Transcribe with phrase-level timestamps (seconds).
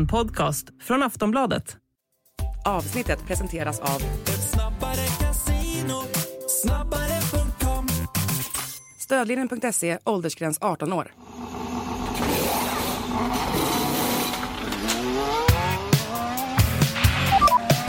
[0.00, 1.76] En podcast från Aftonbladet.
[2.64, 4.02] Avsnittet presenteras av
[8.98, 11.12] Stödlinjen.se, åldersgräns 18 år.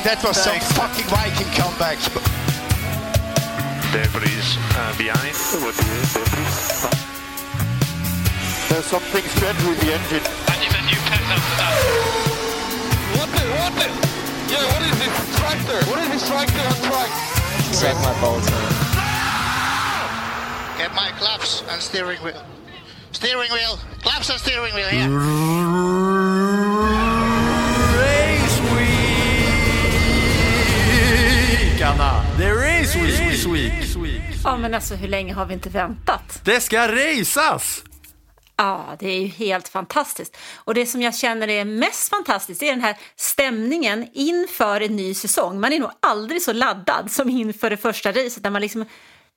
[0.03, 1.97] That was some fucking Viking comeback.
[3.93, 5.35] Debris uh, behind.
[8.71, 10.23] There's something strange with the engine.
[10.47, 11.75] And you said you pet after that.
[13.19, 13.87] What the, what the?
[14.47, 15.79] Yeah, what is this tractor?
[15.91, 17.11] What is this tractor on track?
[17.75, 18.71] Suck my balls, man.
[20.77, 22.41] Get my claps and steering wheel.
[23.11, 23.77] Steering wheel.
[24.03, 25.09] Claps and steering wheel here.
[31.91, 32.23] Anna.
[32.37, 33.19] The Race Week.
[33.19, 34.23] Race Week.
[34.43, 36.41] Ja, men alltså hur länge har vi inte väntat?
[36.43, 37.83] Det ska raceas!
[38.57, 40.37] Ja, det är ju helt fantastiskt.
[40.55, 45.13] Och det som jag känner är mest fantastiskt är den här stämningen inför en ny
[45.13, 45.59] säsong.
[45.59, 48.85] Man är nog aldrig så laddad som inför det första racet där man liksom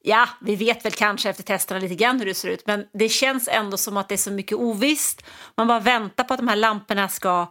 [0.06, 3.08] Ja, vi vet väl kanske efter testerna lite grann hur det ser ut, men det
[3.08, 5.22] känns ändå som att det är så mycket ovisst.
[5.56, 7.46] Man bara väntar på att de här lamporna ska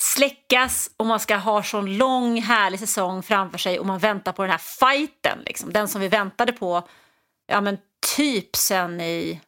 [0.00, 4.42] släckas och man ska ha sån lång härlig säsong framför sig och man väntar på
[4.42, 5.72] den här fighten, liksom.
[5.72, 6.88] den som vi väntade på
[7.46, 7.78] ja, men
[8.16, 9.40] typ sen i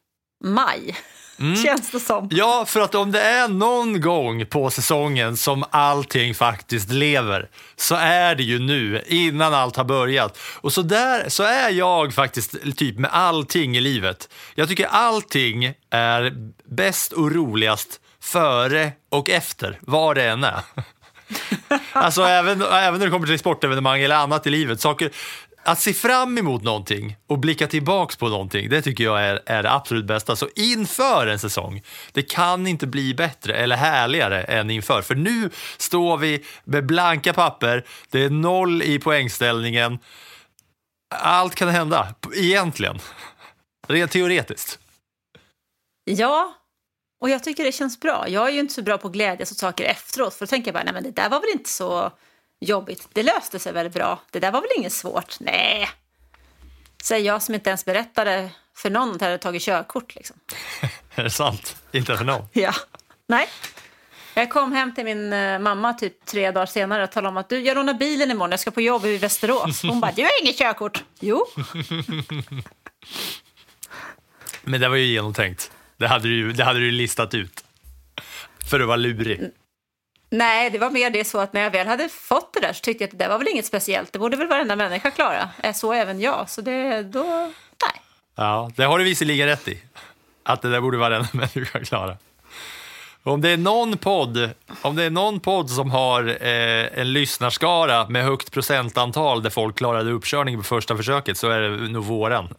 [0.43, 0.97] maj.
[1.37, 2.27] Känns det som.
[2.31, 7.95] Ja, för att om det är någon gång på säsongen som allting faktiskt lever så
[7.95, 10.37] är det ju nu, innan allt har börjat.
[10.37, 14.29] Och så där så är jag faktiskt typ med allting i livet.
[14.55, 16.33] Jag tycker allting är
[16.75, 20.61] bäst och roligast före och efter, vad det än är.
[21.93, 24.81] Alltså även, även när det kommer till sportevenemang eller annat i livet.
[24.81, 25.11] Saker,
[25.63, 29.63] att se fram emot någonting och blicka tillbaks på någonting, det tycker jag är, är
[29.63, 30.35] det absolut bästa.
[30.35, 31.81] Så inför en säsong,
[32.11, 35.01] det kan inte bli bättre eller härligare än inför.
[35.01, 39.99] För nu står vi med blanka papper, det är noll i poängställningen.
[41.15, 42.99] Allt kan hända, egentligen.
[43.87, 44.79] Rent teoretiskt.
[46.03, 46.53] Ja,
[47.21, 48.29] och jag tycker det känns bra.
[48.29, 50.33] Jag är ju inte så bra på att glädjas åt saker efteråt.
[50.33, 52.11] För då tänker jag bara, nej men det där var väl inte så
[52.61, 53.07] jobbigt.
[53.13, 54.19] Det löste sig väldigt bra.
[54.31, 55.39] Det där var väl inget svårt.
[55.39, 55.89] Nej,
[57.03, 60.15] säger jag som inte ens berättade för någon att jag hade tagit körkort.
[60.15, 60.35] Liksom.
[61.15, 61.75] Är det sant?
[61.91, 62.47] Inte för någon.
[62.53, 62.73] Ja,
[63.27, 63.47] nej.
[64.33, 67.49] Jag kom hem till min eh, mamma typ tre dagar senare och talade om att
[67.49, 69.81] du, jag lånar bilen imorgon, jag ska på jobb i Västerås.
[69.81, 71.03] Hon bara, du har inget körkort.
[71.19, 71.45] Jo.
[74.63, 75.71] Men det var ju genomtänkt.
[75.97, 77.63] Det hade du, det hade du listat ut.
[78.69, 79.51] För att vara lurig.
[80.33, 82.81] Nej, det var mer det så att när jag väl hade fått det där så
[82.81, 84.13] tyckte jag att det där var väl inget speciellt.
[84.13, 85.49] Det borde väl varenda människa klara.
[85.63, 86.49] Eh, så även jag.
[86.49, 88.01] Så det, då, nej.
[88.35, 89.83] Ja, det har du visserligen rätt i.
[90.43, 92.17] Att det där borde varenda människa klara.
[93.23, 94.49] Om det är någon podd,
[94.81, 99.77] om det är någon podd som har eh, en lyssnarskara med högt procentantal där folk
[99.77, 102.53] klarade uppkörning på första försöket så är det nog våran.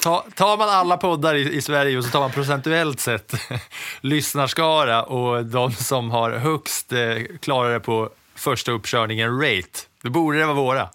[0.00, 3.34] Ta, tar man alla poddar i, i Sverige och så tar man procentuellt sett
[4.00, 10.38] lyssnarskara och de som har högst eh, klarar det på första uppkörningen rate, då borde
[10.38, 10.88] det vara våra.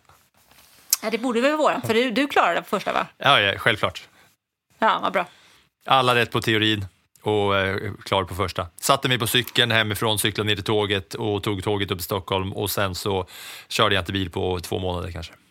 [1.02, 1.82] Ja, det borde väl vara.
[1.82, 3.08] För du, du klarade det på första va?
[3.18, 4.08] Ja, ja självklart.
[4.80, 5.26] Ja, vad bra.
[5.86, 6.86] Alla rätt på teorin
[7.22, 8.68] och eh, klar på första.
[8.76, 12.54] Satte mig på cykeln hemifrån, cyklade ner till tåget och tog tåget upp till Stockholm
[12.54, 13.28] och sen så
[13.68, 15.34] körde jag inte bil på två månader kanske.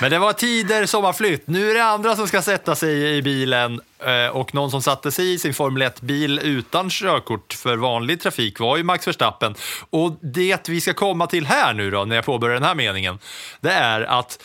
[0.00, 1.46] Men det var tider som har flytt.
[1.46, 5.12] Nu är det andra som ska sätta sig i bilen eh, och någon som satte
[5.12, 9.54] sig i sin Formel 1-bil utan körkort för vanlig trafik var ju Max Verstappen.
[9.90, 13.18] Och det vi ska komma till här nu då, när jag påbörjar den här meningen,
[13.60, 14.42] det är att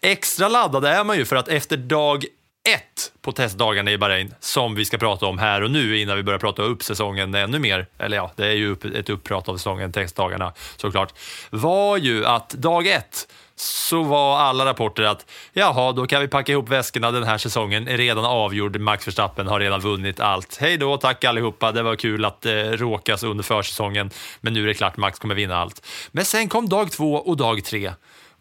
[0.00, 2.24] extra laddad är man ju för att efter dag
[2.68, 6.22] ett på testdagarna i Bahrain, som vi ska prata om här och nu innan vi
[6.22, 9.56] börjar prata upp säsongen ännu mer, eller ja, det är ju upp, ett upprat av
[9.56, 11.12] säsongen, testdagarna såklart,
[11.50, 13.28] var ju att dag ett
[13.60, 17.88] så var alla rapporter att jaha, då kan vi packa ihop väskorna, den här säsongen
[17.88, 20.56] är redan avgjord, Max Verstappen har redan vunnit allt.
[20.60, 24.10] Hej då, tack allihopa, det var kul att eh, råkas under försäsongen,
[24.40, 25.86] men nu är det klart, Max kommer vinna allt.
[26.10, 27.92] Men sen kom dag två och dag tre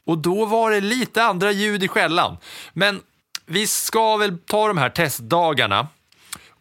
[0.05, 2.37] och då var det lite andra ljud i skällan.
[2.73, 3.01] Men
[3.45, 5.87] vi ska väl ta de här testdagarna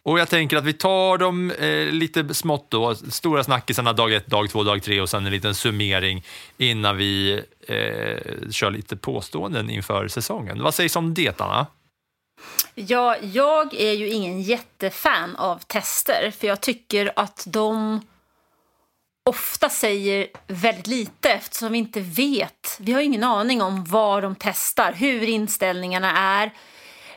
[0.07, 4.27] och jag tänker att vi tar dem eh, lite smått då, stora snackisarna dag ett,
[4.27, 6.25] dag två, dag tre och sen en liten summering
[6.57, 10.63] innan vi eh, kör lite påståenden inför säsongen.
[10.63, 11.67] Vad sägs om det, Anna?
[12.75, 18.01] Ja, jag är ju ingen jättefan av tester för jag tycker att de
[19.31, 22.77] ofta säger väldigt lite eftersom vi inte vet.
[22.81, 26.53] Vi har ingen aning om vad de testar, hur inställningarna är.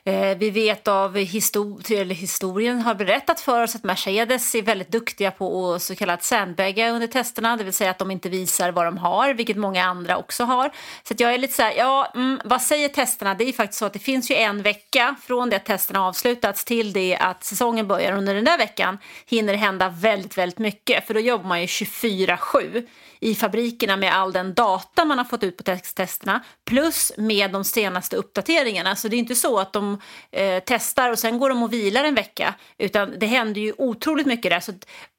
[0.04, 4.92] Eh, vi vet av histor eller historien har berättat för oss att Mercedes är väldigt
[4.92, 8.72] duktiga på att så kallat sandbagga under testerna, det vill säga att de inte visar
[8.72, 10.72] vad de har, vilket många andra också har.
[11.04, 13.34] Så att jag är lite så här, ja, mm, vad säger testerna?
[13.34, 16.66] Det är faktiskt så att det finns ju en vecka från det att testerna avslutats
[16.66, 18.12] till det att säsongen börjar.
[18.12, 21.66] Under den där veckan hinner det hända väldigt, väldigt mycket, för då jobbar man ju
[21.66, 22.88] 24-7
[23.20, 27.64] i fabrikerna med all den data man har fått ut på testerna plus med de
[27.64, 28.96] senaste uppdateringarna.
[28.96, 30.02] Så det är inte så att de
[30.32, 34.28] eh, testar och sen går de och vilar en vecka utan det händer ju otroligt
[34.28, 34.60] mycket där.
[34.60, 34.74] Så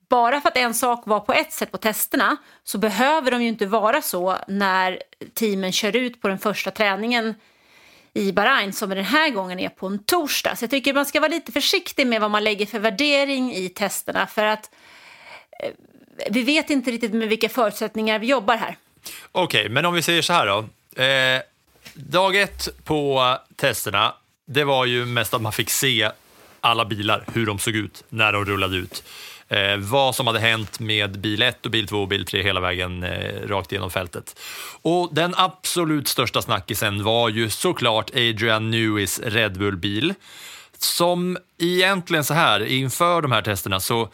[0.08, 3.49] bara för att en sak var på ett sätt på testerna så behöver de ju
[3.49, 5.03] inte vara så när
[5.35, 7.35] teamen kör ut på den första träningen
[8.14, 10.56] i Bahrain som den här gången är på en torsdag.
[10.56, 13.69] Så jag tycker man ska vara lite försiktig med vad man lägger för värdering i
[13.69, 14.70] testerna för att
[15.62, 15.70] eh,
[16.31, 18.76] vi vet inte riktigt med vilka förutsättningar vi jobbar här.
[19.32, 20.58] Okej, men om vi säger så här då.
[21.02, 21.43] Eh,
[21.94, 24.14] dag ett på testerna,
[24.46, 26.11] det var ju mest att man fick se
[26.61, 29.02] alla bilar, hur de såg ut när de rullade ut.
[29.49, 32.61] Eh, vad som hade hänt med bil 1 och bil 2 och bil 3 hela
[32.61, 34.40] vägen eh, rakt igenom fältet.
[34.82, 40.14] Och den absolut största snackisen var ju såklart Adrian Newies Red Bull-bil.
[40.78, 44.08] Som egentligen så här, inför de här testerna så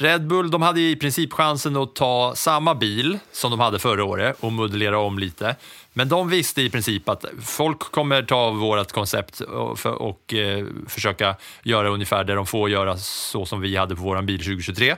[0.00, 4.04] Red Bull de hade i princip chansen att ta samma bil som de hade förra
[4.04, 5.56] året och modellera om lite.
[5.92, 10.66] Men de visste i princip att folk kommer ta vårt koncept och, för, och eh,
[10.86, 14.90] försöka göra ungefär det de får göra så som vi hade på vår bil 2023.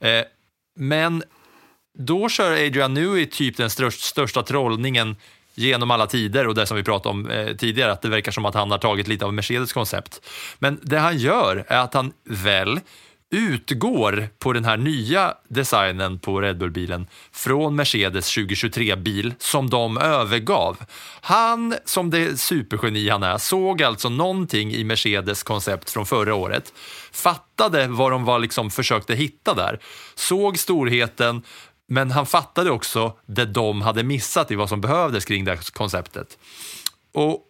[0.00, 0.22] Eh,
[0.76, 1.22] men
[1.98, 5.16] då kör Adrian Newey typ den störst, största trollningen
[5.54, 8.44] genom alla tider och det som vi pratade om eh, tidigare, att det verkar som
[8.44, 10.20] att han har tagit lite av Mercedes koncept.
[10.58, 12.80] Men det han gör är att han väl
[13.32, 20.76] utgår på den här nya designen på Red Bull-bilen från Mercedes 2023-bil som de övergav.
[21.20, 26.72] Han, som det supergeni han är, såg alltså någonting i Mercedes koncept från förra året,
[27.12, 29.78] fattade vad de var liksom försökte hitta där,
[30.14, 31.42] såg storheten,
[31.88, 35.72] men han fattade också det de hade missat i vad som behövdes kring det här
[35.72, 36.38] konceptet.
[37.12, 37.48] Och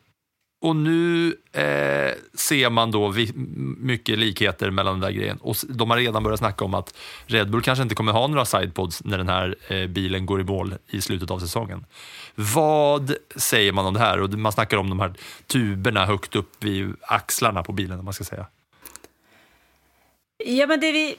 [0.62, 3.32] och nu eh, ser man då vi,
[3.79, 5.38] mycket likheter mellan den där grejen.
[5.41, 6.94] Och de har redan börjat snacka om att
[7.26, 10.44] Red Bull kanske inte kommer ha några sidepods när den här eh, bilen går i
[10.44, 11.87] mål i slutet av säsongen.
[12.35, 14.20] Vad säger man om det här?
[14.20, 15.14] Och man snackar om de här
[15.47, 18.47] tuberna högt upp vid axlarna på bilen, om man ska säga.
[20.44, 21.17] Ja, men det vi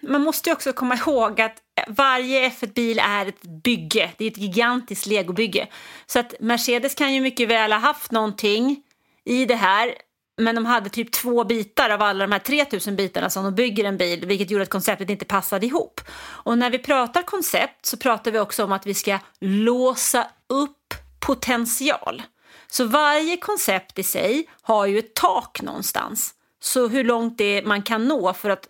[0.00, 1.56] man måste ju också komma ihåg att
[1.88, 4.10] varje F1-bil är ett bygge.
[4.16, 5.68] Det är ett gigantiskt legobygge.
[6.06, 8.82] Så att Mercedes kan ju mycket väl ha haft någonting
[9.24, 9.94] i det här
[10.38, 13.84] men de hade typ två bitar av alla de här 3000 bitarna som de bygger
[13.84, 16.00] en bil, vilket gjorde att konceptet inte passade ihop.
[16.20, 20.94] Och när vi pratar koncept så pratar vi också om att vi ska låsa upp
[21.20, 22.22] potential.
[22.70, 26.34] Så varje koncept i sig har ju ett tak någonstans.
[26.60, 28.68] Så hur långt det man kan nå för att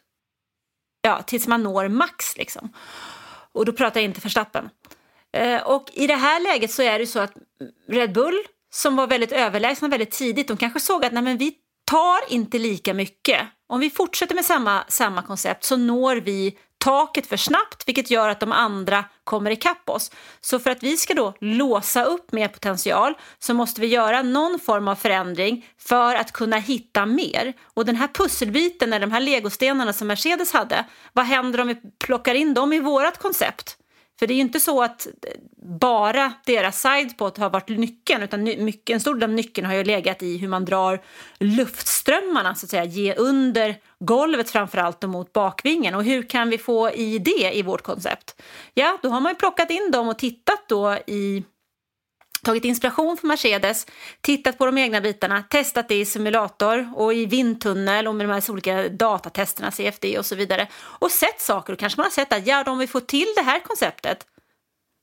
[1.09, 2.37] ja, tills man når max.
[2.37, 2.73] Liksom.
[3.53, 4.71] Och då pratar jag inte Verstappen.
[5.33, 7.33] Eh, och i det här läget så är det så att
[7.89, 8.39] Red Bull,
[8.75, 11.55] som var väldigt överlägsna väldigt tidigt, de kanske såg att nej, men vi
[11.91, 13.41] tar inte lika mycket.
[13.69, 18.29] Om vi fortsätter med samma, samma koncept så når vi taket för snabbt vilket gör
[18.29, 20.11] att de andra kommer ikapp oss.
[20.41, 24.59] Så för att vi ska då låsa upp mer potential så måste vi göra någon
[24.59, 27.53] form av förändring för att kunna hitta mer.
[27.75, 31.77] Och den här pusselbiten, eller de här legostenarna som Mercedes hade, vad händer om vi
[31.99, 33.77] plockar in dem i vårt koncept?
[34.19, 35.07] För det är ju inte så att
[35.63, 39.85] bara deras sidepod har varit nyckeln utan mycket, en stor del av nyckeln har ju
[39.85, 41.01] legat i hur man drar
[41.39, 45.95] luftströmmarna så att säga, ge under golvet framförallt och mot bakvingen.
[45.95, 48.43] Och hur kan vi få i det i vårt koncept?
[48.75, 51.45] Ja, då har man ju plockat in dem och tittat då i
[52.43, 53.87] tagit inspiration från Mercedes,
[54.21, 58.33] tittat på de egna bitarna, testat det i simulator och i vindtunnel och med de
[58.33, 62.33] här olika datatesterna, CFD och så vidare och sett saker och kanske man har sett
[62.33, 64.27] att ja, om vi får till det här konceptet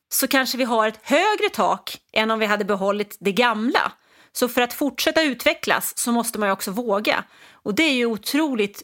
[0.09, 3.91] så kanske vi har ett högre tak än om vi hade behållit det gamla.
[4.31, 7.23] Så för att fortsätta utvecklas så måste man ju också våga.
[7.51, 8.83] Och det är ju otroligt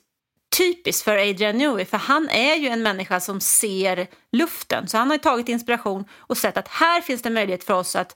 [0.58, 4.88] typiskt för Adrian Newey, för han är ju en människa som ser luften.
[4.88, 8.16] Så han har tagit inspiration och sett att här finns det möjlighet för oss att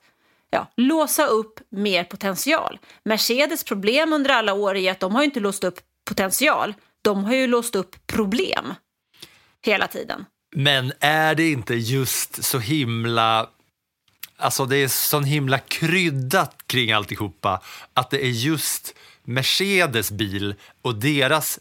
[0.55, 2.79] ja, låsa upp mer potential.
[3.05, 7.35] Mercedes problem under alla år är att de har inte låst upp potential, de har
[7.35, 8.73] ju låst upp problem
[9.61, 10.25] hela tiden.
[10.55, 13.49] Men är det inte just så himla
[14.37, 17.61] Alltså det är så himla kryddat kring alltihopa
[17.93, 21.59] att det är just Mercedes bil och deras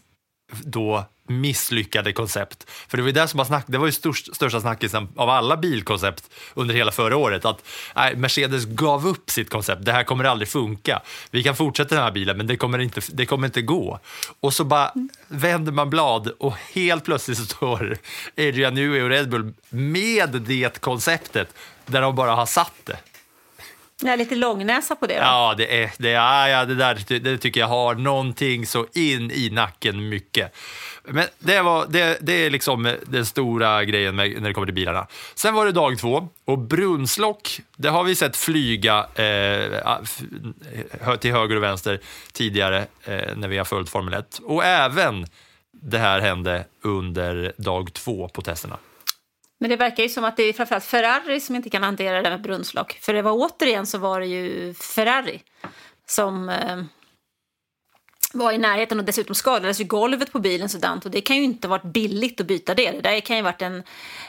[0.63, 2.69] då misslyckade koncept.
[2.87, 5.29] För det var ju det som var, snack, det var ju störst, största snackisen av
[5.29, 7.45] alla bilkoncept under hela förra året.
[7.45, 7.63] Att
[7.95, 9.85] nej, Mercedes gav upp sitt koncept.
[9.85, 11.01] Det här kommer aldrig funka.
[11.31, 13.99] Vi kan fortsätta den här bilen, men det kommer inte, det kommer inte gå.
[14.39, 14.93] Och så bara
[15.27, 17.97] vänder man blad och helt plötsligt så står
[18.37, 21.53] Adrian Newey och Red Bull med det konceptet
[21.85, 22.97] där de bara har satt det.
[24.01, 25.19] Jag är lite långnäsa på det då.
[25.19, 29.31] Ja, det, är, det, är, ja, det där det tycker jag har någonting så in
[29.31, 30.55] i nacken mycket.
[31.03, 34.75] Men det, var, det, det är liksom den stora grejen med, när det kommer till
[34.75, 35.07] bilarna.
[35.35, 39.97] Sen var det dag två och brunnslock, det har vi sett flyga eh,
[41.19, 41.99] till höger och vänster
[42.31, 44.39] tidigare eh, när vi har följt Formel 1.
[44.43, 45.27] Och även
[45.71, 48.77] det här hände under dag två på testerna.
[49.59, 52.29] Men det verkar ju som att det är framförallt Ferrari som inte kan hantera det
[52.29, 52.97] med brunnslock.
[53.01, 55.41] För det var återigen så var det ju Ferrari
[56.07, 56.83] som eh,
[58.33, 61.43] var i närheten och dessutom skadades ju golvet på bilen sådant och det kan ju
[61.43, 62.91] inte varit billigt att byta det.
[62.91, 63.83] Det där kan ju varit en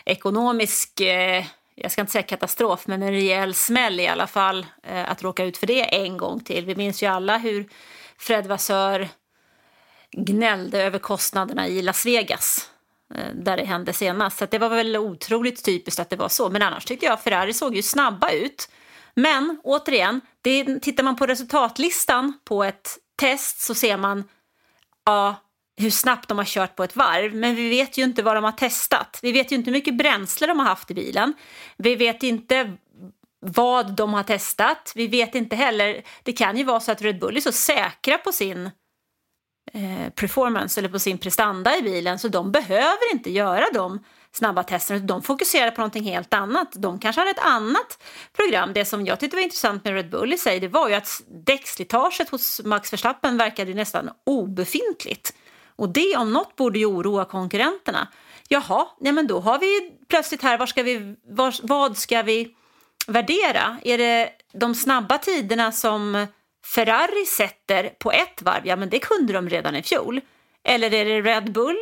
[0.04, 5.11] ekonomisk, eh, jag ska inte säga katastrof, men en rejäl smäll i alla fall eh,
[5.11, 6.64] att råka ut för det en gång till.
[6.64, 7.68] Vi minns ju alla hur
[8.18, 9.09] Fred Vassör
[10.12, 12.71] gnällde över kostnaderna i Las Vegas
[13.15, 14.39] Eh, där det hände senast.
[14.39, 16.51] Så det var väl otroligt typiskt att det var så.
[16.51, 18.69] Men annars tyckte jag Ferrari såg ju snabba ut.
[19.15, 24.25] Men återigen, det, tittar man på resultatlistan på ett test så ser man
[25.05, 25.35] ja,
[25.77, 27.35] hur snabbt de har kört på ett varv.
[27.35, 29.21] Men vi vet ju inte vad de har testat.
[29.23, 31.35] Vi vet ju inte hur mycket bränsle de har haft i bilen.
[31.77, 32.73] Vi vet inte
[33.41, 34.93] vad de har testat.
[34.95, 38.19] Vi vet inte heller, det kan ju vara så att Red Bull är så säkra
[38.19, 38.71] på sin
[39.73, 44.63] eh, performance eller på sin prestanda i bilen så de behöver inte göra de snabba
[44.63, 45.01] testerna.
[45.01, 46.73] De fokuserar på någonting helt annat.
[46.73, 48.03] De kanske har ett annat
[48.37, 48.73] program.
[48.73, 51.23] Det som jag tyckte var intressant med Red Bull i sig det var ju att
[51.29, 55.35] däckslitaget hos Max Verstappen verkade nästan obefintligt.
[55.77, 58.09] Och det om något borde ju oroa konkurrenterna.
[58.49, 62.55] Jaha, nej men då har vi plötsligt här, var ska vi, var, vad ska vi
[63.07, 63.79] värdera?
[63.83, 66.27] Är det de snabba tiderna som
[66.75, 68.67] Ferrari sätter på ett varv?
[68.67, 70.21] Ja, men det kunde de redan i fjol.
[70.65, 71.77] Eller är det Red Bull?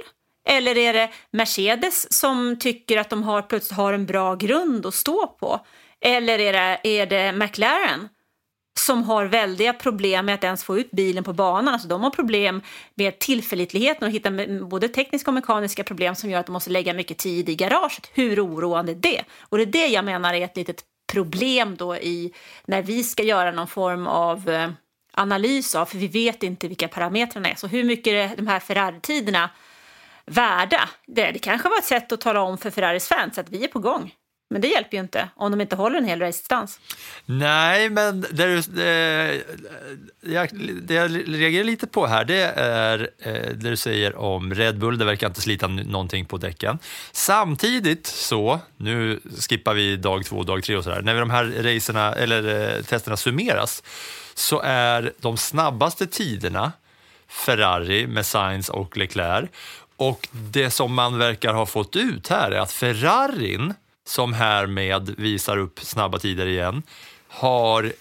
[0.49, 4.95] Eller är det Mercedes som tycker att de har, plötsligt har en bra grund att
[4.95, 5.67] stå på?
[6.01, 8.09] Eller är det, är det McLaren
[8.79, 11.75] som har väldiga problem med att ens få ut bilen på banan?
[11.75, 12.63] Alltså de har problem
[12.95, 16.95] med tillförlitligheten och hittar både tekniska och mekaniska problem som gör att de måste lägga
[16.95, 18.11] mycket tid i garaget.
[18.13, 19.25] Hur oroande är det?
[19.41, 22.33] Och det är det jag menar är ett litet problem då i
[22.65, 24.71] när vi ska göra någon form av eh,
[25.13, 27.55] analys av, för vi vet inte vilka parametrarna är.
[27.55, 29.51] Så hur mycket är de här Ferrari-tiderna
[30.27, 30.89] värda.
[31.07, 33.69] Det, det kanske var ett sätt att tala om för Ferraris fans att vi är
[33.69, 34.15] på gång.
[34.51, 36.81] Men det hjälper ju inte om de inte håller en hel racedistans.
[37.27, 39.43] Nej, men det, det,
[40.21, 40.49] jag,
[40.83, 44.99] det jag reagerar lite på här det är eh, det du säger om Red Bull.
[44.99, 46.79] Det verkar inte slita någonting på däcken.
[47.13, 51.03] Samtidigt så, nu skippar vi dag två, dag tre och sådär.
[51.03, 53.83] När de här racerna, eller, eh, testerna summeras
[54.35, 56.73] så är de snabbaste tiderna
[57.29, 59.51] Ferrari med Sainz och Leclerc
[59.97, 63.75] och det som man verkar ha fått ut här är att Ferrarin,
[64.05, 66.83] som härmed visar upp snabba tider igen,
[67.29, 67.93] har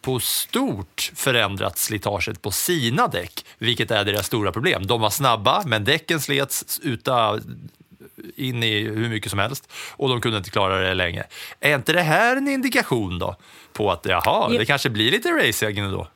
[0.00, 4.86] på stort förändrat slitaget på sina däck, vilket är deras stora problem.
[4.86, 7.40] De var snabba, men däcken slets uta
[8.36, 11.24] in i hur mycket som helst och de kunde inte klara det länge.
[11.60, 13.36] Är inte det här en indikation då
[13.72, 16.08] på att jaha, det kanske blir lite racing då?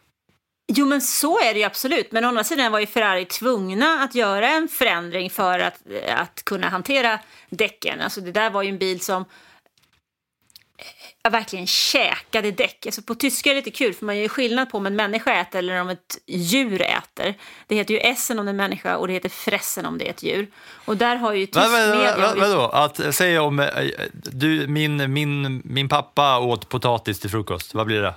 [0.68, 2.12] Jo, men så är det ju absolut.
[2.12, 6.44] Men å andra sidan var ju Ferrari tvungna att göra en förändring för att, att
[6.44, 7.18] kunna hantera
[7.50, 8.00] däcken.
[8.00, 9.24] Alltså det där var ju en bil som
[11.22, 12.86] jag verkligen käkade däck.
[12.86, 15.40] Alltså på tyska är det lite kul för man gör skillnad på om en människa
[15.40, 17.34] äter eller om ett djur äter.
[17.66, 20.06] Det heter ju essen om det är en människa och det heter fressen om det
[20.06, 20.48] är ett djur.
[20.84, 22.16] Och där har ju tysk vad, vad, media...
[22.18, 22.62] Vad, vadå?
[22.62, 23.68] Att säga om eh,
[24.12, 28.14] du, min, min, min pappa åt potatis till frukost, vad blir det?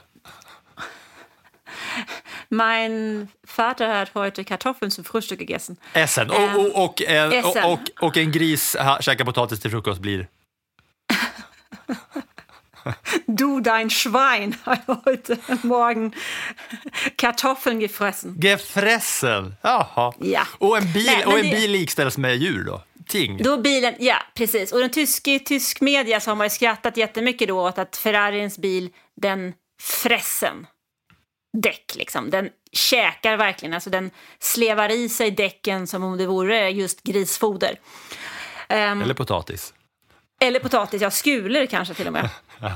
[2.51, 5.77] Mein Vater hat heute Kartoffeln zum Frühstück gegessen.
[5.94, 6.29] Essen.
[6.32, 7.63] Och, och, och, en, Essen.
[7.63, 10.27] och, och, och en gris käkar potatis till frukost blir?
[13.25, 16.13] Du, dein Schwein, har heute Morgen
[17.15, 18.36] Kartoffeln gefressen.
[18.41, 19.56] Gefressen?
[19.62, 20.13] Jaha.
[20.20, 20.48] Ja.
[20.58, 22.82] Och en bil, Nej, och en bil likställs med djur då?
[23.08, 23.38] Ting.
[23.44, 24.72] Då bilen, ja precis.
[24.72, 28.58] Och den tysk, tysk media så har man ju skrattat jättemycket då åt att Ferrarins
[28.58, 28.89] bil,
[29.22, 30.68] den fressen,
[31.53, 31.96] däck.
[31.96, 32.29] Liksom.
[32.29, 37.79] Den käkar verkligen, alltså den slevar i sig däcken som om det vore just grisfoder.
[38.70, 39.74] Um, eller potatis.
[40.41, 42.29] Eller potatis, ja skulor kanske till och med.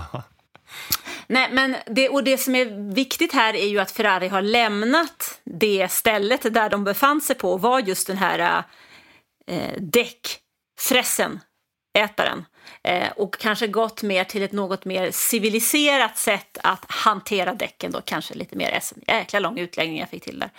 [1.27, 5.39] Nej, men det, och det som är viktigt här är ju att Ferrari har lämnat
[5.43, 8.63] det stället där de befann sig på var just den här
[9.47, 11.39] eh, däckfressen,
[11.97, 12.45] ätaren.
[12.83, 18.01] Eh, och kanske gått mer till ett något mer civiliserat sätt att hantera däcken då,
[18.01, 18.99] kanske lite mer SM.
[19.07, 20.49] Jäkla lång utläggning jag fick till där.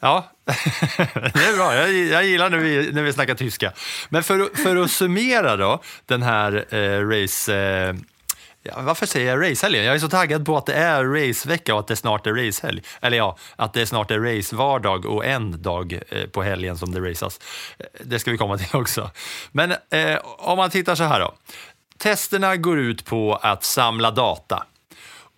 [0.00, 1.74] Ja, det är bra.
[1.74, 3.72] Jag, jag gillar när vi, när vi snackar tyska.
[4.08, 7.54] Men för, för att summera då den här eh, race...
[7.54, 7.94] Eh,
[8.64, 9.84] ja, varför säger jag racehelgen?
[9.84, 12.82] Jag är så taggad på att det är racevecka och att det snart är racehelg.
[13.00, 17.10] Eller ja, att det snart är racevardag och en dag eh, på helgen som det
[17.10, 17.40] raceas.
[17.78, 19.10] Eh, det ska vi komma till också.
[19.52, 21.34] Men eh, om man tittar så här då.
[21.98, 24.66] Testerna går ut på att samla data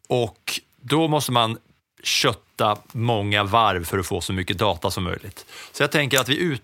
[0.09, 1.59] och då måste man
[2.03, 5.47] kötta många varv för att få så mycket data som möjligt.
[5.73, 6.59] Så jag tänker att vi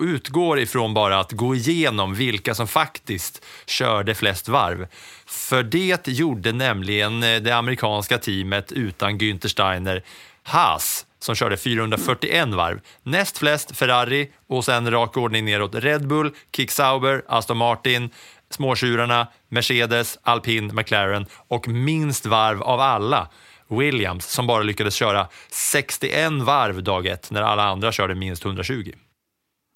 [0.00, 4.86] utgår ifrån bara att gå igenom vilka som faktiskt körde flest varv.
[5.26, 10.02] För det gjorde nämligen eh, det amerikanska teamet utan Günther Steiner,
[10.42, 12.80] Haas, som körde 441 varv.
[13.02, 18.10] Näst flest Ferrari och sen rak ordning neråt Red Bull, Kick Sauber, Aston Martin,
[18.50, 23.28] småtjurarna, Mercedes, Alpin, McLaren och minst varv av alla
[23.68, 28.92] Williams som bara lyckades köra 61 varv dag ett när alla andra körde minst 120.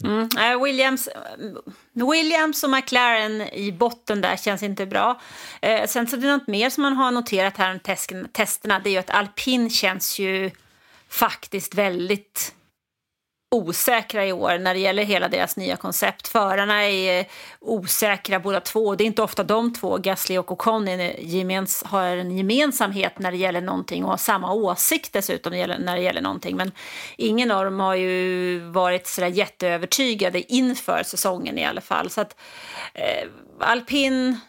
[0.05, 0.28] Mm.
[0.62, 1.09] Williams,
[1.93, 5.21] Williams och McLaren i botten där känns inte bra.
[5.62, 7.81] Eh, sen så är det något mer som man har noterat här om
[8.33, 8.78] testerna.
[8.78, 10.50] Det är ju att alpin känns ju
[11.09, 12.55] faktiskt väldigt
[13.50, 16.28] osäkra i år när det gäller hela deras nya koncept.
[16.28, 17.26] Förarna är eh,
[17.61, 18.95] osäkra båda två.
[18.95, 23.31] Det är inte ofta de två, Gasly och Ocon, eh, gemens, har en gemensamhet när
[23.31, 26.57] det gäller någonting och har samma åsikt dessutom när det gäller, när det gäller någonting.
[26.57, 26.73] Men
[27.17, 32.11] ingen av dem har ju varit sådär jätteövertygade inför säsongen i alla fall.
[32.11, 32.37] Så att
[32.95, 33.28] eh,
[33.61, 34.40] alpin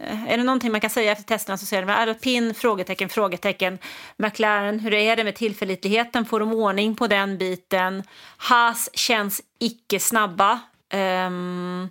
[0.00, 3.78] Eh, är det någonting man kan säga efter testerna så säger de alpin, frågetecken, frågetecken.
[4.16, 6.24] McLaren, hur är det med tillförlitligheten?
[6.24, 8.02] Får de ordning på den biten?
[8.36, 10.60] Haas känns icke snabba.
[10.94, 11.88] Um,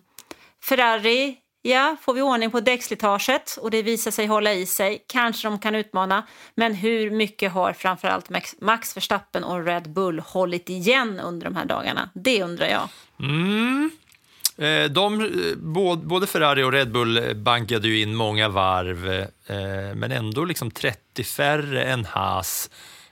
[0.64, 5.48] Ferrari, ja, får vi ordning på däckslitaget och det visar sig hålla i sig, kanske
[5.48, 6.28] de kan utmana.
[6.56, 11.56] Men hur mycket har framförallt Max, Max Verstappen och Red Bull hållit igen under de
[11.56, 12.10] här dagarna?
[12.14, 12.90] Det undrar jag.
[13.20, 13.92] Mm.
[14.60, 20.12] Eh, de, eh, både Ferrari och Red Bull bankade ju in många varv, eh, men
[20.12, 22.70] ändå liksom 30 färre än Haas.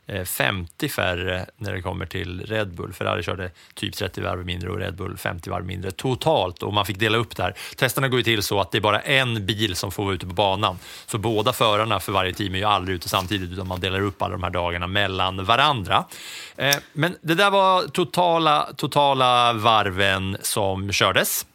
[0.09, 2.93] Eh, 50 färre när det kommer till Red Bull.
[2.93, 6.85] Ferrari körde typ 30 varv mindre och Red Bull 50 varv mindre totalt och man
[6.85, 7.53] fick dela upp det här.
[7.75, 10.25] Testerna går ju till så att det är bara en bil som får vara ute
[10.25, 10.79] på banan.
[11.05, 14.21] Så båda förarna för varje team är ju aldrig ute samtidigt utan man delar upp
[14.21, 16.05] alla de här dagarna mellan varandra.
[16.55, 21.45] Eh, men det där var totala, totala varven som kördes.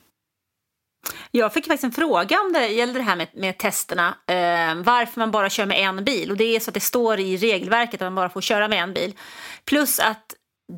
[1.30, 4.08] Jag fick faktiskt en fråga om det gällde det här med, med testerna.
[4.26, 6.30] Eh, varför man bara kör med en bil.
[6.30, 8.82] Och det är så att det står i regelverket att man bara får köra med
[8.82, 9.14] en bil.
[9.64, 10.34] Plus att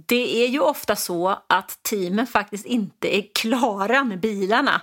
[0.06, 4.80] det är ju ofta så att teamen faktiskt inte är klara med bilarna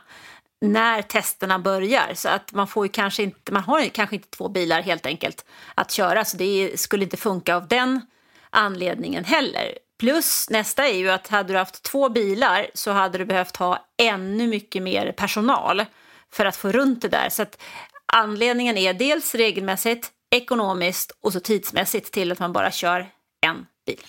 [0.61, 2.11] när testerna börjar.
[2.15, 5.05] Så att man, får ju kanske inte, man har ju kanske inte två bilar helt
[5.05, 6.25] enkelt att köra.
[6.25, 8.01] Så det skulle inte funka av den
[8.49, 9.77] anledningen heller.
[10.01, 13.85] Plus nästa är ju att hade du haft två bilar så hade du behövt ha
[13.97, 15.85] ännu mycket mer personal
[16.31, 17.29] för att få runt det där.
[17.29, 17.61] Så att
[18.05, 23.07] anledningen är dels regelmässigt, ekonomiskt och så tidsmässigt till att man bara kör
[23.41, 23.99] en bil.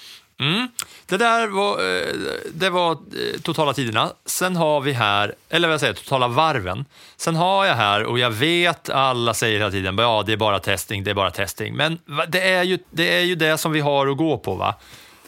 [0.40, 0.68] Mm.
[1.06, 2.08] Det där var, eh,
[2.54, 4.12] det var eh, totala tiderna.
[4.26, 6.84] Sen har vi här, eller vad jag säger, totala varven.
[7.16, 10.58] Sen har jag här, och jag vet alla säger hela tiden, ja det är bara
[10.58, 11.76] testing, det är bara testing.
[11.76, 14.54] Men det är ju det, är ju det som vi har att gå på.
[14.54, 14.74] va?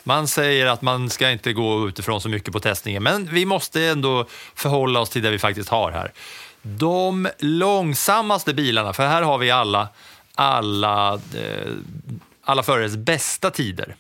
[0.05, 3.85] Man säger att man ska inte gå utifrån så mycket på testningen, men vi måste
[3.85, 6.13] ändå förhålla oss till det vi faktiskt har här.
[6.63, 9.89] De långsammaste bilarna, för här har vi alla,
[10.35, 11.73] alla, eh,
[12.45, 13.97] alla förares bästa tider.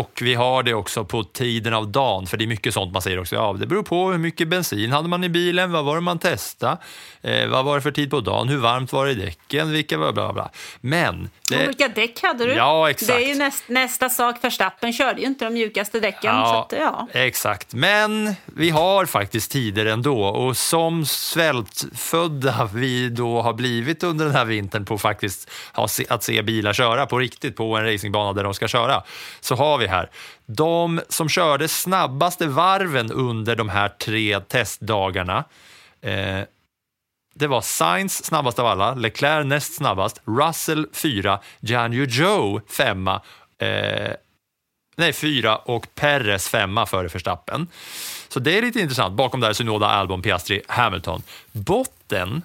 [0.00, 3.02] Och vi har det också på tiden av dagen, för det är mycket sånt man
[3.02, 3.34] säger också.
[3.34, 6.18] Ja, det beror på hur mycket bensin hade man i bilen, vad var det man
[6.18, 6.76] testade,
[7.22, 9.98] eh, vad var det för tid på dagen, hur varmt var det i däcken, vilka
[9.98, 10.50] var bla bla.
[10.80, 11.30] Men...
[11.50, 12.52] Och vilka däck hade du?
[12.52, 13.08] Ja, exakt.
[13.08, 14.36] Det är ju näst, nästa sak.
[14.40, 16.34] Verstappen körde ju inte de mjukaste däcken.
[16.34, 17.08] så att, ja.
[17.12, 17.74] exakt.
[17.74, 24.34] Men vi har faktiskt tider ändå och som svältfödda vi då har blivit under den
[24.34, 25.50] här vintern på faktiskt
[26.08, 29.02] att se bilar köra på riktigt på en racingbana där de ska köra,
[29.40, 30.10] så har vi här
[30.46, 35.44] de som körde snabbaste varven under de här tre testdagarna.
[36.00, 36.40] Eh,
[37.34, 43.20] det var Sainz snabbast av alla, Leclerc näst snabbast, Russell fyra, Janju Joe femma,
[43.58, 44.12] eh,
[44.96, 47.66] nej fyra och Perez femma före Verstappen.
[48.28, 49.16] Så det är lite intressant.
[49.16, 51.22] Bakom där är Synoda, Albon, Piastri, Hamilton.
[51.52, 52.42] Botten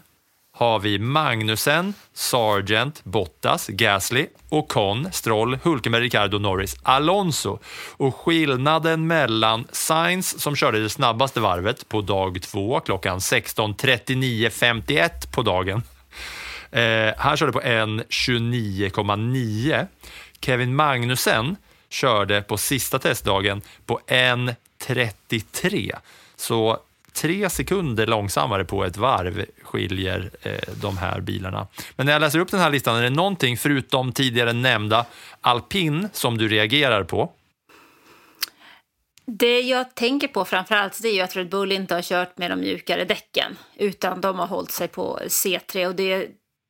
[0.59, 7.59] har vi Magnussen, Sargent, Bottas, Gasly, Ocon, Stroll, Hulkenberg, Ricardo, Norris, Alonso.
[7.97, 15.41] Och skillnaden mellan Sainz som körde det snabbaste varvet på dag två klockan 16.39.51 på
[15.41, 15.83] dagen.
[16.71, 19.87] Eh, han körde på 1.29,9.
[20.41, 21.55] Kevin Magnussen
[21.89, 25.95] körde på sista testdagen på 1.33.
[26.35, 26.79] Så
[27.13, 31.67] tre sekunder långsammare på ett varv skiljer eh, de här bilarna.
[31.95, 35.05] Men när jag läser upp den här listan, är det någonting förutom tidigare nämnda
[35.41, 37.31] alpin som du reagerar på?
[39.25, 42.51] Det jag tänker på framförallt det är ju att Red Bull inte har kört med
[42.51, 46.27] de mjukare däcken utan de har hållit sig på C3 och det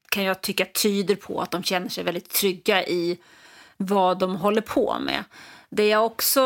[0.09, 3.17] kan jag tycka tyder på att de känner sig väldigt trygga i
[3.77, 5.23] vad de håller på med.
[5.69, 6.41] Det jag också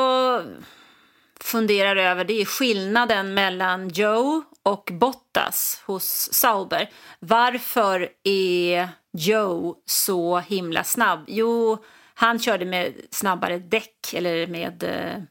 [1.44, 6.90] funderar över det är skillnaden mellan Joe och Bottas hos Sauber.
[7.20, 11.24] Varför är Joe så himla snabb?
[11.28, 11.78] Jo,
[12.14, 15.24] han körde med snabbare däck eller med eh,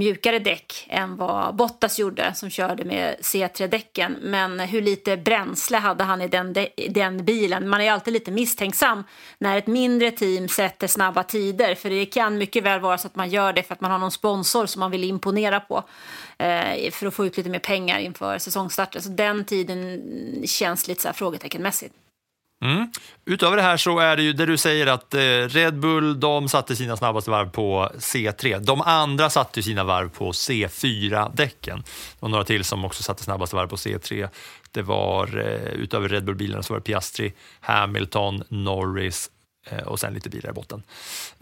[0.00, 4.16] mjukare däck än vad Bottas gjorde som körde med C3-däcken.
[4.20, 6.56] Men hur lite bränsle hade han i den,
[6.90, 7.68] den bilen?
[7.68, 9.04] Man är alltid lite misstänksam
[9.38, 13.16] när ett mindre team sätter snabba tider för det kan mycket väl vara så att
[13.16, 15.84] man gör det för att man har någon sponsor som man vill imponera på
[16.38, 19.02] eh, för att få ut lite mer pengar inför säsongstarten.
[19.02, 20.02] Så den tiden
[20.44, 21.94] känns lite så här frågeteckenmässigt.
[22.62, 22.90] Mm.
[23.24, 26.48] Utöver det här så är det ju det du säger att eh, Red Bull de
[26.48, 28.58] satte sina snabbaste varv på C3.
[28.58, 31.82] De andra satte sina varv på C4-däcken.
[32.20, 34.28] Och några till som också satte snabbaste varv på C3.
[34.72, 39.30] Det var eh, utöver Red Bull-bilarna så var det Piastri, Hamilton, Norris
[39.66, 40.82] eh, och sen lite bilar i botten.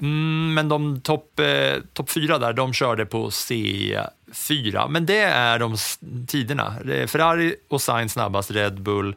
[0.00, 4.88] Mm, men de topp eh, top fyra där, de körde på C4.
[4.88, 5.76] Men det är de
[6.26, 6.74] tiderna.
[7.06, 9.14] Ferrari och Sainz snabbast, Red Bull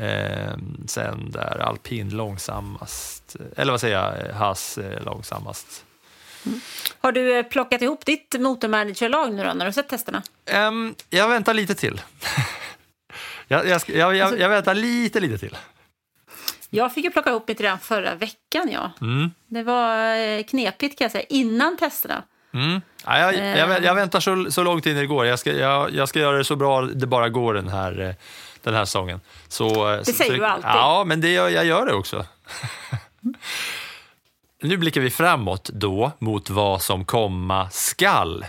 [0.00, 0.52] Eh,
[0.86, 5.84] sen där alpin långsammast, eller vad säger jag, Haas eh, långsammast.
[6.46, 6.60] Mm.
[7.00, 10.22] Har du eh, plockat ihop ditt motormanagerlag nu då, när du sett testerna?
[10.52, 12.00] Um, jag väntar lite till.
[13.48, 15.56] jag, jag, jag, alltså, jag, väntar lite, lite till.
[16.70, 18.68] Jag fick ju plocka ihop mitt redan förra veckan.
[18.72, 18.90] Ja.
[19.00, 19.30] Mm.
[19.46, 22.22] Det var eh, knepigt kan jag säga, innan testerna.
[22.54, 22.80] Mm.
[23.04, 25.26] Ja, jag, jag, väntar så, så långt in det går.
[25.26, 25.52] Jag ska,
[25.92, 28.16] jag ska göra det så bra det bara går den här
[28.62, 29.20] den här säsongen.
[29.48, 30.70] Så, det säger så, du alltid.
[30.70, 32.26] Ja, men det, jag gör det också.
[34.62, 38.44] nu blickar vi framåt då mot vad som komma skall.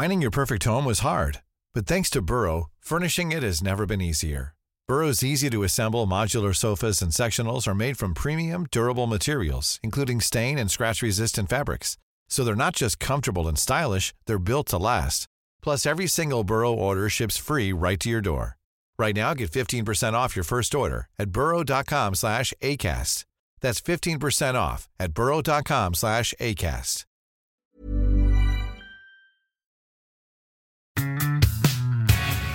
[0.00, 1.40] Finding your perfect home was hard,
[1.74, 4.54] but thanks to Burrow, furnishing it has never been easier.
[4.88, 10.20] Burrow's easy to assemble modular sofas and sectionals are made from premium, durable materials, including
[10.20, 11.98] stain and scratch resistant fabrics.
[12.28, 15.26] So they're not just comfortable and stylish, they're built to last.
[15.62, 18.56] Plus, every single Burrow order ships free right to your door.
[18.98, 23.24] Right now, get 15% off your first order at burrow.com slash ACAST.
[23.60, 27.04] That's 15% off at burrow.com slash ACAST.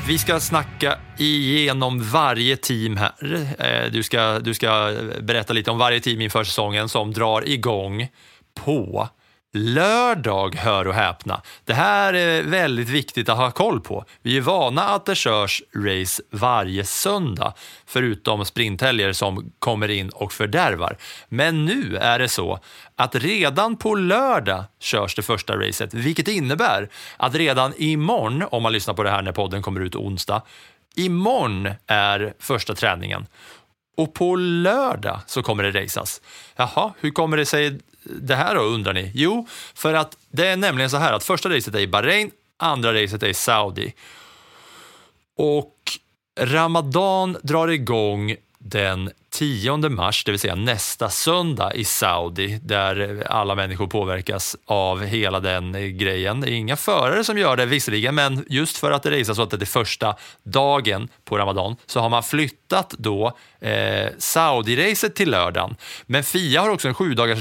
[0.07, 3.13] Vi ska snacka igenom varje team här.
[3.59, 8.07] Eh, du ska, du ska berätta lite om varje team inför säsongen som drar igång
[8.53, 9.09] på
[9.55, 11.41] Lördag, hör och häpna.
[11.65, 14.05] Det här är väldigt viktigt att ha koll på.
[14.21, 17.53] Vi är vana att det körs race varje söndag,
[17.85, 20.97] förutom sprinthelger som kommer in och fördärvar.
[21.29, 22.59] Men nu är det så
[22.95, 28.71] att redan på lördag körs det första racet, vilket innebär att redan imorgon, om man
[28.73, 30.41] lyssnar på det här när podden kommer ut onsdag,
[30.95, 33.25] imorgon är första träningen.
[33.95, 36.21] Och på lördag så kommer det racas.
[36.56, 39.12] Jaha, hur kommer det sig det här då undrar ni?
[39.13, 43.03] Jo, för att det är nämligen så här att första racet är i Bahrain, andra
[43.03, 43.93] racet är i Saudi.
[45.38, 45.75] Och
[46.39, 53.56] Ramadan drar igång den 10 mars, det vill säga nästa söndag i Saudi, där alla
[53.56, 56.41] människor påverkas av hela den grejen.
[56.41, 59.43] Det är inga förare som gör det visserligen, men just för att det raceas så
[59.43, 65.32] att det är första dagen på Ramadan så har man flyttat då eh, Saudi-racet till
[65.32, 65.76] lördagen.
[66.06, 67.39] Men FIA har också en sju dagars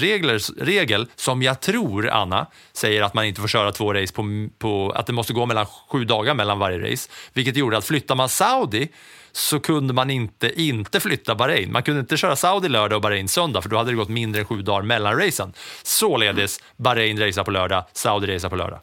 [0.58, 4.92] regel som jag tror, Anna, säger att man inte får köra två race på, på
[4.96, 8.28] att det måste gå mellan sju dagar mellan varje race, vilket gjorde att flyttar man
[8.28, 8.88] Saudi
[9.32, 11.72] så kunde man inte inte flytta Bahrain.
[11.72, 14.40] Man kunde inte köra Saudi lördag och Bahrain söndag för då hade det gått mindre
[14.40, 15.52] än sju dagar mellan racen.
[15.82, 18.80] Således Bahrain racear på lördag, Saudi racear på lördag.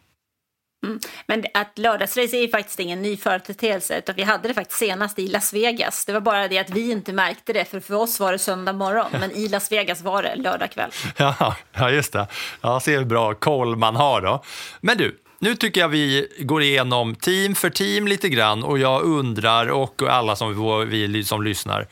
[0.86, 1.00] Mm.
[1.28, 5.20] Men att lördagsrace är ju faktiskt ingen ny företeelse utan vi hade det faktiskt senast
[5.20, 6.06] i Las Vegas.
[6.06, 8.74] Det var bara det att vi inte märkte det för för oss var det söndag
[8.74, 10.90] morgon men i Las Vegas var det lördag kväll.
[11.18, 12.28] Ja, ja just det.
[12.62, 14.44] Ja, se hur bra koll man har då.
[14.82, 19.04] Men du, nu tycker jag vi går igenom team för team lite grann och jag
[19.04, 21.88] undrar, och alla som, vi som lyssnar,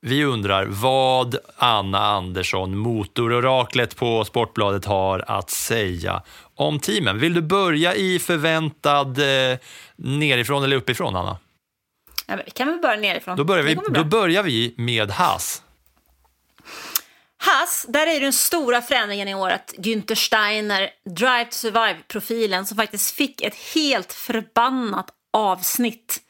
[0.00, 6.22] vi undrar vad Anna Andersson, motororaklet på Sportbladet, har att säga
[6.54, 7.18] om teamen.
[7.18, 9.58] Vill du börja i förväntad eh,
[9.96, 11.36] nerifrån eller uppifrån, Anna?
[12.26, 13.36] Ja, vi kan väl börja nerifrån.
[13.36, 15.62] Då börjar, vi, då börjar vi med Haas.
[17.44, 22.76] Haas, där är den stora förändringen i år att Günther Steiner, Drive to Survive-profilen som
[22.76, 26.20] faktiskt fick ett helt förbannat avsnitt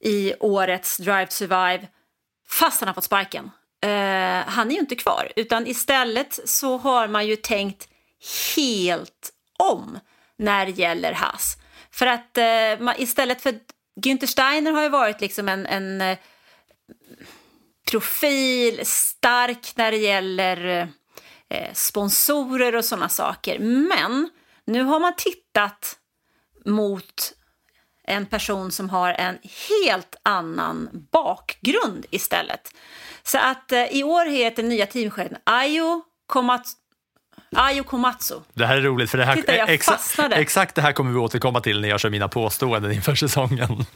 [0.00, 1.88] i årets Drive to Survive
[2.48, 3.44] fast han har fått sparken.
[3.84, 3.90] Uh,
[4.46, 7.88] han är ju inte kvar, utan istället så har man ju tänkt
[8.56, 9.98] helt om
[10.38, 11.56] när det gäller Haas.
[11.90, 13.54] För att eh, uh, man, istället för
[14.00, 16.18] Günther Steiner har ju varit liksom en, en eh,
[17.90, 20.88] profil, stark när det gäller
[21.48, 23.58] eh, sponsorer och sådana saker.
[23.58, 24.30] Men
[24.64, 25.96] nu har man tittat
[26.64, 27.32] mot
[28.06, 32.74] en person som har en helt annan bakgrund istället.
[33.22, 36.02] Så att eh, i år heter nya teamchefen Ayo
[37.56, 38.34] Ayo Komatsu.
[38.54, 40.36] Det här är roligt, för det här, Titta, jag exa, fastnade.
[40.36, 43.86] exakt det här kommer vi återkomma till när jag kör mina påståenden inför säsongen.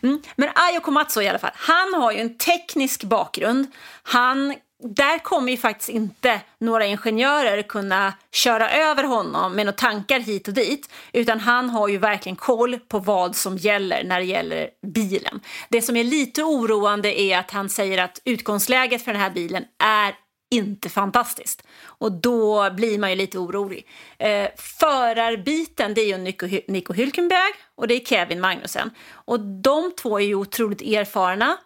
[0.36, 3.66] Men Ayo Komatsu i alla fall, han har ju en teknisk bakgrund.
[4.02, 10.20] Han, där kommer ju faktiskt inte några ingenjörer kunna köra över honom med några tankar
[10.20, 10.90] hit och dit.
[11.12, 15.40] Utan han har ju verkligen koll på vad som gäller när det gäller bilen.
[15.68, 19.64] Det som är lite oroande är att han säger att utgångsläget för den här bilen
[19.84, 20.14] är
[20.50, 21.62] inte fantastiskt.
[21.84, 23.86] Och då blir man ju lite orolig.
[24.18, 28.90] Eh, förarbiten det är ju Nico, Nico Hülkenberg och det är Kevin Magnussen.
[29.10, 31.56] Och de två är ju otroligt erfarna.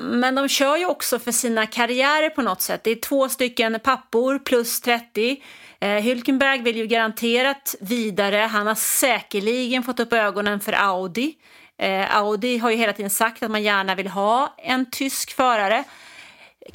[0.00, 2.84] Men de kör ju också för sina karriärer på något sätt.
[2.84, 5.42] Det är två stycken pappor plus 30.
[5.80, 8.36] Eh, Hülkenberg vill ju garanterat vidare.
[8.36, 11.34] Han har säkerligen fått upp ögonen för Audi.
[11.78, 15.84] Eh, Audi har ju hela tiden sagt att man gärna vill ha en tysk förare.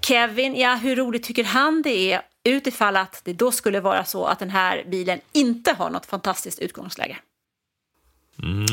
[0.02, 4.26] Kevin, ja hur roligt tycker han det är utifall att det då skulle vara så
[4.26, 7.18] att den här bilen inte har något fantastiskt utgångsläge.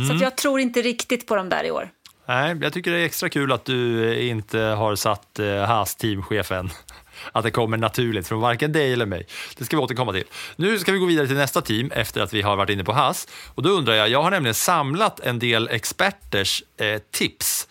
[0.09, 1.91] Så att jag tror inte riktigt på dem där i år.
[2.29, 6.71] Nej, jag tycker det är extra kul att du inte har satt eh, Haas teamchefen.
[7.33, 9.27] Att det kommer naturligt från varken dig eller mig.
[9.59, 10.25] Det ska vi återkomma till.
[10.57, 12.93] Nu ska vi gå vidare till nästa team efter att vi har varit inne på
[12.93, 13.29] Haas.
[13.55, 17.69] Och då undrar jag, jag har nämligen samlat en del experters eh, tips.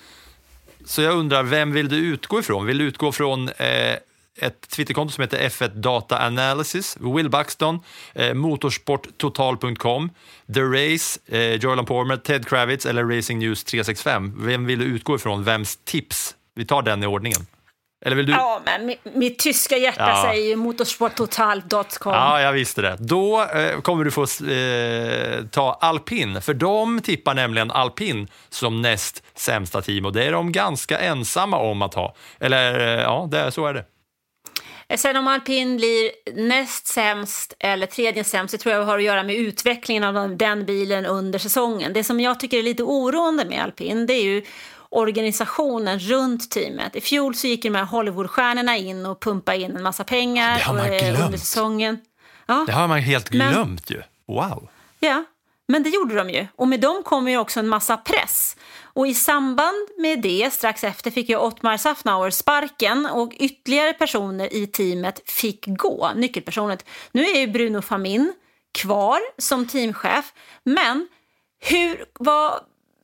[0.86, 2.66] Så jag undrar, vem vill du utgå ifrån?
[2.66, 3.96] Vill du utgå från eh,
[4.38, 7.80] ett Twitterkonto som heter F1 Data Analysis, Will Buxton,
[8.14, 10.10] eh, motorsporttotal.com,
[10.54, 14.34] The Race, eh, Joylan Pormer, Ted Kravitz eller Racing News 365.
[14.38, 15.44] Vem vill du utgå ifrån?
[15.44, 16.36] Vems tips?
[16.56, 17.46] Vi tar den i ordningen.
[18.06, 18.32] Eller vill du?
[18.32, 20.24] Ja, men mi- mitt tyska hjärta Ja.
[20.30, 22.14] säger ju motorsporttotal.com.
[22.14, 22.96] Ja, jag visste det.
[23.00, 29.24] Då eh, kommer du få eh, ta alpin, för de tippar nämligen alpin som näst
[29.36, 32.16] sämsta team och det är de ganska ensamma om att ha.
[32.40, 33.86] Eller eh, ja, det, så är det.
[34.98, 36.12] Sen om alpin blir
[36.48, 40.66] näst sämst eller tredje sämst, det tror jag har att göra med utvecklingen av den
[40.66, 41.94] bilen under säsongen.
[41.94, 44.44] Det som jag tycker är lite oroande med alpin, det är ju
[44.90, 46.96] organisationen runt teamet.
[46.96, 50.74] I fjol så gick de här Hollywoodstjärnorna in och pumpade in en massa pengar har
[50.74, 51.98] man eh, under säsongen.
[52.46, 54.02] Ja, Det har man helt Men- glömt ju.
[54.28, 54.68] Wow.
[55.00, 55.24] Ja,
[55.68, 56.48] men det gjorde de ju.
[56.56, 58.58] Och med dem kommer ju också en massa press.
[58.84, 64.54] Och i samband med det, strax efter, fick ju Ottmar Safnauer sparken och ytterligare personer
[64.54, 66.78] i teamet fick gå, nyckelpersoner.
[67.12, 68.34] Nu är ju Bruno Famin
[68.72, 71.08] kvar som teamchef, men
[71.60, 72.60] hur, vad,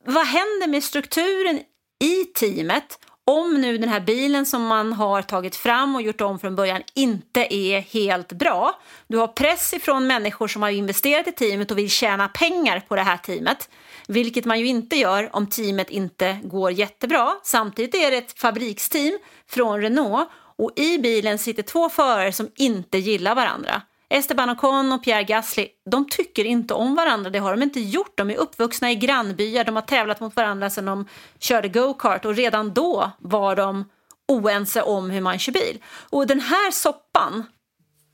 [0.06, 1.60] vad händer med strukturen
[2.02, 6.38] i teamet om nu den här bilen som man har tagit fram och gjort om
[6.38, 8.80] från början inte är helt bra.
[9.06, 12.96] Du har press ifrån människor som har investerat i teamet och vill tjäna pengar på
[12.96, 13.70] det här teamet.
[14.08, 17.34] Vilket man ju inte gör om teamet inte går jättebra.
[17.42, 22.98] Samtidigt är det ett fabriksteam från Renault och i bilen sitter två förare som inte
[22.98, 23.82] gillar varandra.
[24.12, 27.30] Esteban Ocon och Pierre Gasly, de tycker inte om varandra.
[27.30, 28.12] Det har de inte gjort.
[28.16, 29.64] De är uppvuxna i grannbyar.
[29.64, 31.06] De har tävlat mot varandra sedan de
[31.38, 33.84] körde go-kart och redan då var de
[34.28, 35.78] oense om hur man kör bil.
[36.10, 37.44] Och den här soppan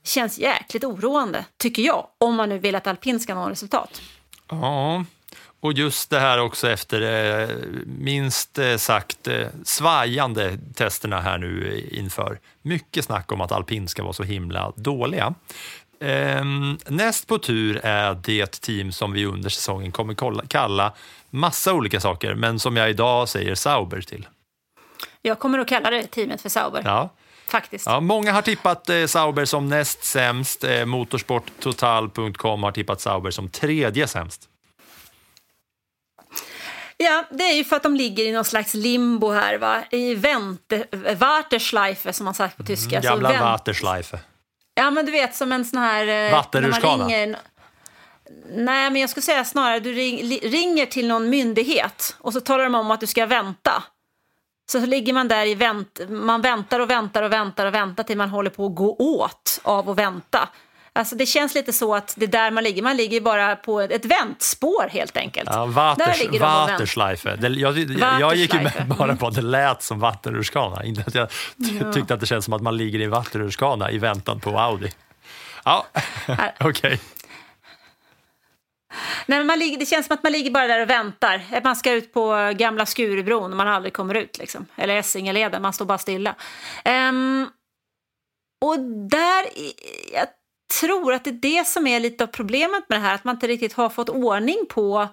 [0.05, 4.01] känns jäkligt oroande, tycker jag, om man nu vill att alpin ska nå resultat.
[4.51, 5.05] Ja,
[5.61, 7.49] och just det här också efter eh,
[7.87, 12.39] minst eh, sagt eh, svajande testerna här nu inför.
[12.63, 15.35] Mycket snack om att alpin ska vara så himla dåliga.
[16.01, 20.93] Ehm, näst på tur är det team som vi under säsongen kommer kolla, kalla
[21.31, 24.29] massa olika saker, men som jag idag säger Sauber till.
[25.23, 26.83] Jag kommer att kalla det teamet för Sauber.
[26.85, 27.09] Ja.
[27.47, 27.87] faktiskt.
[27.87, 30.65] Ja, många har tippat eh, Sauber som näst sämst.
[30.65, 34.49] Eh, Motorsporttotal.com har tippat Sauber som tredje sämst.
[36.97, 39.83] Ja, det är ju för att de ligger i någon slags limbo här, va?
[39.91, 40.85] i vänte,
[41.17, 42.97] Warteschleife som man sagt på tyska.
[42.99, 44.19] Mm, Gamla Så vänt- Warteschleife.
[44.79, 46.27] Ja, men du vet som en sån här...
[46.27, 47.09] eh, Vattenrutschkana.
[48.51, 52.65] Nej, men jag skulle säga snarare du ring, ringer till någon myndighet och så talar
[52.65, 53.83] de om att du ska vänta.
[54.73, 58.17] Så ligger man där i vänt, man väntar och väntar och väntar och väntar till
[58.17, 60.49] man håller på att gå åt av att vänta.
[60.93, 62.83] Alltså det känns lite så att det är där man ligger.
[62.83, 65.51] Man ligger bara på ett väntspår helt enkelt.
[65.53, 66.39] Ja, Där och väntar.
[66.39, 67.37] Watterschleife.
[67.37, 69.19] Det, jag, jag, jag gick ju med bara mm.
[69.19, 70.85] på att det lät som vattenrutschkana.
[70.85, 71.29] Inte att jag
[71.69, 74.59] ty- tyckte att det känns som att man ligger i en vattenrutschkana i väntan på
[74.59, 74.91] Audi.
[75.65, 75.87] Ja,
[76.61, 77.01] okej.
[79.27, 81.61] Nej, men man ligger, det känns som att man ligger bara där och väntar.
[81.65, 84.39] Man ska ut på gamla Skurubron och man aldrig kommer ut.
[84.39, 84.67] Liksom.
[84.77, 86.35] Eller Essingeleden, man står bara stilla.
[86.85, 87.47] Ehm,
[88.61, 89.47] och där,
[90.13, 90.27] jag
[90.81, 93.15] tror att det är det som är lite av problemet med det här.
[93.15, 95.09] Att man inte riktigt har fått ordning på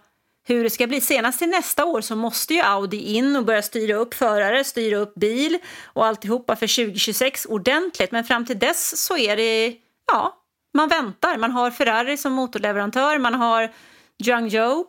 [0.48, 1.02] hur det ska bli.
[1.02, 4.98] Senast till nästa år så måste ju Audi in och börja styra upp förare, styra
[4.98, 8.12] upp bil och alltihopa för 2026 ordentligt.
[8.12, 9.76] Men fram till dess så är det,
[10.08, 10.36] ja,
[10.74, 11.38] man väntar.
[11.38, 13.72] Man har Ferrari som motorleverantör, man har
[14.26, 14.86] Zhang Zhou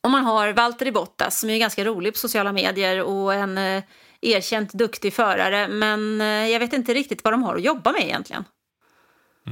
[0.00, 3.82] och man har Valtteri Bottas som är ganska rolig på sociala medier och en eh,
[4.20, 5.68] erkänt duktig förare.
[5.68, 8.44] Men eh, jag vet inte riktigt vad de har att jobba med egentligen.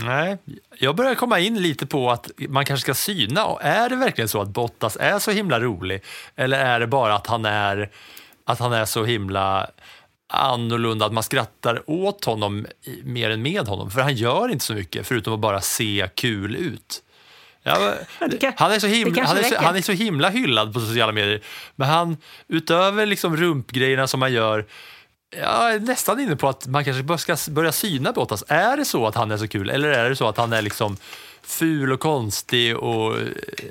[0.04, 0.38] Nej,
[0.78, 3.44] jag börjar komma in lite på att man kanske ska syna.
[3.44, 6.02] Och Är det verkligen så att Bottas är så himla rolig?
[6.36, 7.90] Eller är det bara att han är,
[8.44, 9.70] att han är så himla
[10.28, 12.66] annorlunda att man skrattar åt honom
[13.04, 13.90] mer än med honom?
[13.90, 17.02] För han gör inte så mycket förutom att bara se kul ut.
[17.62, 17.94] Ja,
[18.56, 21.40] han, är så himla, han, är så, han är så himla hyllad på sociala medier.
[21.76, 22.16] Men han,
[22.48, 24.66] utöver liksom rumpgrejerna som man gör,
[25.38, 28.44] jag är nästan inne på att man kanske ska börja syna Bottas.
[28.48, 30.62] Är det så att han är så kul eller är det så att han är
[30.62, 30.96] liksom
[31.42, 33.26] ful och konstig och eh,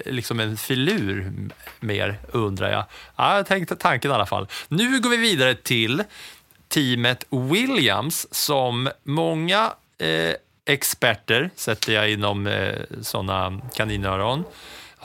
[0.05, 1.33] liksom en filur
[1.79, 2.85] mer, undrar jag.
[3.15, 4.47] Ja, jag tänkte tanken i alla fall.
[4.67, 6.03] Nu går vi vidare till
[6.67, 10.33] teamet Williams som många eh,
[10.65, 14.43] experter, sätter jag inom eh, sådana kaninöron,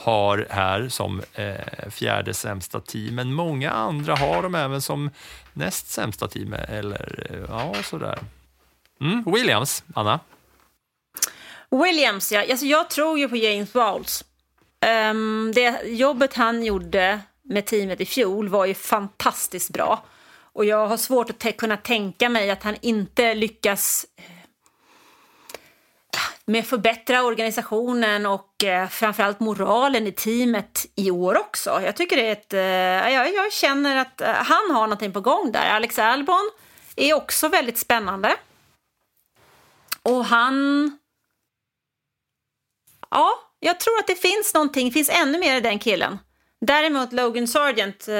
[0.01, 3.15] har här som eh, fjärde sämsta team.
[3.15, 5.09] Men många andra har dem även som
[5.53, 6.53] näst sämsta team.
[6.53, 8.19] Eller eh, ja, sådär.
[9.01, 10.19] Mm, Williams, Anna.
[11.71, 12.45] Williams, ja.
[12.49, 14.23] Alltså, jag tror ju på James Bowles.
[15.11, 20.03] Um, det jobbet han gjorde med teamet i fjol var ju fantastiskt bra.
[20.53, 24.05] Och jag har svårt att kunna tänka mig att han inte lyckas
[26.45, 31.81] med förbättra organisationen och eh, framförallt moralen i teamet i år också.
[31.85, 32.53] Jag tycker det är ett...
[32.53, 35.69] Eh, jag, jag känner att eh, han har någonting på gång där.
[35.69, 36.51] Alex Albon
[36.95, 38.35] är också väldigt spännande.
[40.03, 40.97] Och han...
[43.09, 46.17] Ja, jag tror att det finns någonting, finns ännu mer i den killen.
[46.65, 48.13] Däremot Logan Sargent, eh,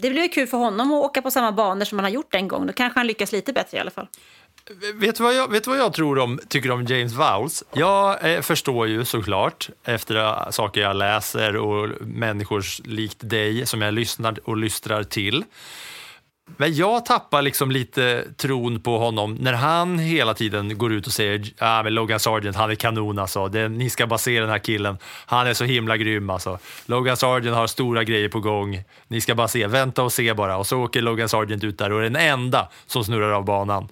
[0.00, 2.34] det blir ju kul för honom att åka på samma banor som han har gjort
[2.34, 2.66] en gång.
[2.66, 4.08] Då kanske han lyckas lite bättre i alla fall.
[4.94, 7.64] Vet du vad jag, vet du vad jag tror om, tycker om James Vowles?
[7.72, 13.82] Jag eh, förstår ju såklart, efter eh, saker jag läser och människor likt dig som
[13.82, 15.44] jag lyssnar och lystrar till.
[16.56, 21.12] Men jag tappar liksom lite tron på honom när han hela tiden går ut och
[21.12, 23.48] säger ah, men Logan Sargent, han är kanon alltså.
[23.48, 24.98] Det, ni ska bara se den här killen.
[25.26, 26.58] Han är så himla grym alltså.
[26.86, 28.82] Logan Sargent har stora grejer på gång.
[29.08, 30.56] Ni ska bara se, vänta och se bara.
[30.56, 33.88] Och så åker Logan Sargent ut där och är den enda som snurrar av banan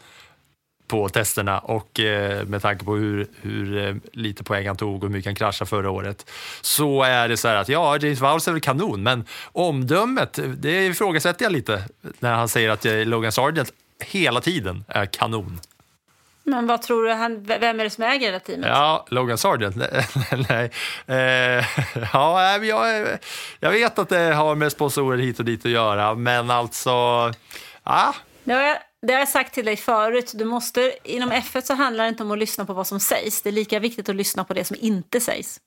[0.86, 5.02] på testerna och eh, med tanke på hur, hur eh, lite poäng han tog och
[5.02, 8.48] hur mycket han kraschade förra året så är det så här att ja, James Vowles
[8.48, 11.84] är väl kanon, men omdömet, det ifrågasätter jag lite
[12.18, 15.60] när han säger att eh, Logan Sargent hela tiden är kanon.
[16.48, 18.68] Men vad tror du, han, vem är det som äger det teamet?
[18.68, 19.76] Ja, Logan Sargent,
[20.48, 20.70] nej.
[21.06, 21.64] Eh,
[22.12, 23.06] ja, jag,
[23.60, 26.90] jag vet att det har med sponsorer hit och dit att göra, men alltså,
[27.84, 30.32] ja, jag, det har jag sagt till dig förut.
[30.34, 33.42] Du måste, inom F1 så handlar det inte om att lyssna på vad som sägs.
[33.42, 35.60] Det är lika viktigt att lyssna på det som inte sägs.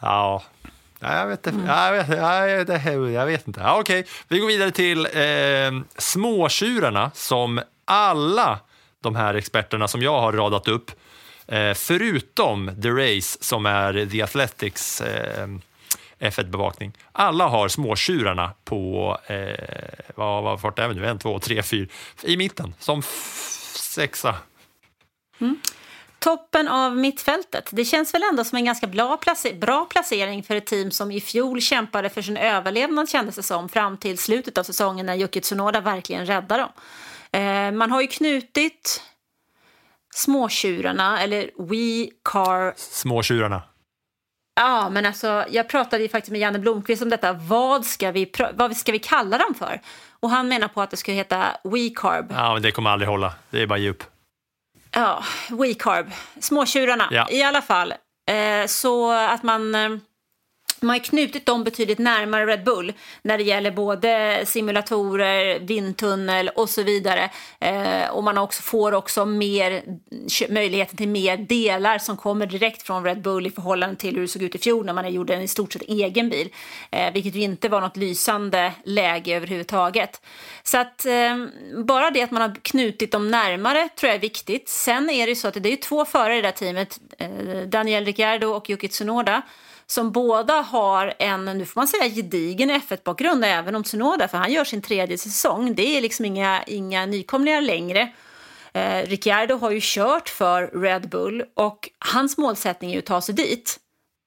[0.00, 0.42] Ja,
[1.04, 1.66] Ja, jag vet inte.
[1.66, 3.60] Ja, Jag vet, ja, jag vet, jag vet inte.
[3.60, 8.58] Ja, Okej, vi går vidare till eh, småtjurarna som alla
[9.02, 10.90] de här experterna som jag har radat upp,
[11.46, 15.48] eh, förutom The Race som är The Athletics eh,
[16.18, 16.92] F1-bevakning.
[17.12, 19.36] Alla har småtjurarna på, eh,
[20.14, 21.06] vad, vad vart är vi nu?
[21.06, 21.88] En, två, tre, fyra,
[22.22, 23.02] i mitten som
[23.76, 24.34] sexa.
[26.18, 27.68] Toppen av mittfältet.
[27.72, 31.10] Det känns väl ändå som en ganska bra, place- bra placering för ett team som
[31.10, 35.16] i fjol kämpade för sin överlevnad kändes det som fram till slutet av säsongen när
[35.16, 36.72] Yuki Tsunoda verkligen räddade dem.
[37.42, 39.02] Eh, man har ju knutit
[40.14, 43.62] småtjurarna, eller We Car Småtjurarna.
[44.54, 47.32] Ja, men alltså, jag pratade ju faktiskt med Janne Blomqvist om detta.
[47.32, 49.80] Vad ska vi, vad ska vi kalla dem för?
[50.20, 52.32] Och han menar på att det ska heta We Carb.
[52.36, 53.32] Ja, men det kommer aldrig hålla.
[53.50, 54.02] Det är bara djup.
[54.90, 56.10] Ja, We Carb.
[56.40, 57.26] Småtjurarna Ja.
[57.30, 57.94] i alla fall.
[58.30, 59.74] Eh, så att man...
[59.74, 59.88] Eh,
[60.84, 66.70] man har knutit dem betydligt närmare Red Bull när det gäller både simulatorer, vindtunnel och
[66.70, 67.30] så vidare.
[67.60, 69.82] Eh, och man också får också mer
[70.48, 74.28] möjligheten till mer delar som kommer direkt från Red Bull i förhållande till hur det
[74.28, 76.48] såg ut i fjol när man gjorde en i stort sett egen bil.
[76.90, 80.20] Eh, vilket ju inte var något lysande läge överhuvudtaget.
[80.62, 81.46] Så att eh,
[81.84, 84.68] bara det att man har knutit dem närmare tror jag är viktigt.
[84.68, 87.28] Sen är det ju så att det är två förare i det här teamet, eh,
[87.66, 89.42] Daniel Ricciardo och Yuki Tsunoda
[89.86, 94.52] som båda har en, nu får man säga gedigen F1-bakgrund även om Tsunoda, för han
[94.52, 95.74] gör sin tredje säsong.
[95.74, 98.12] Det är liksom inga, inga nykomlingar längre.
[98.72, 103.20] Eh, Ricciardo har ju kört för Red Bull och hans målsättning är ju att ta
[103.20, 103.80] sig dit.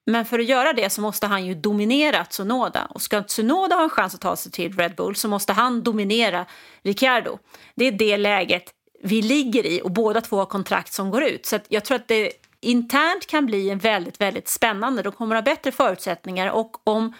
[0.05, 2.87] Men för att göra det så måste han ju dominera Tsunoda.
[2.89, 5.83] Och ska Tsunoda ha en chans att ta sig till Red Bull så måste han
[5.83, 6.45] dominera
[6.83, 7.37] Ricciardo.
[7.75, 8.63] Det är det läget
[9.03, 11.45] vi ligger i och båda två har kontrakt som går ut.
[11.45, 12.31] Så att jag tror att det
[12.61, 15.01] internt kan bli en väldigt, väldigt spännande.
[15.01, 17.13] De kommer att ha bättre förutsättningar och om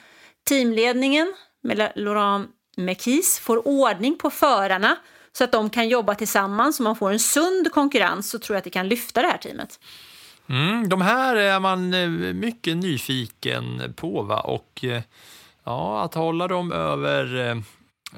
[0.50, 1.34] teamledningen
[1.64, 4.98] med Laurent Mekis får ordning på förarna
[5.32, 8.58] så att de kan jobba tillsammans och man får en sund konkurrens så tror jag
[8.58, 9.80] att det kan lyfta det här teamet.
[10.50, 14.22] Mm, de här är man eh, mycket nyfiken på.
[14.22, 14.40] Va?
[14.40, 15.02] Och eh,
[15.64, 17.58] ja, att hålla dem över eh,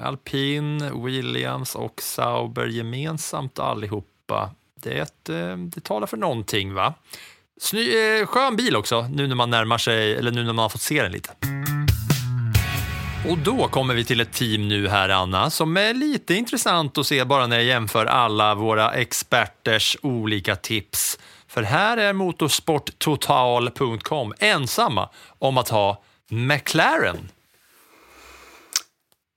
[0.00, 4.50] Alpin, Williams och Sauber gemensamt allihopa,
[4.82, 6.74] det, eh, det talar för någonting.
[6.74, 6.94] va?
[7.60, 10.68] Sny, eh, skön bil också, nu när man närmar sig, eller nu när man har
[10.68, 11.30] fått se den lite.
[13.28, 17.06] Och då kommer vi till ett team nu här, Anna, som är lite intressant att
[17.06, 21.18] se bara när jag jämför alla våra experters olika tips.
[21.48, 25.08] För här är motorsporttotal.com ensamma
[25.38, 27.28] om att ha McLaren.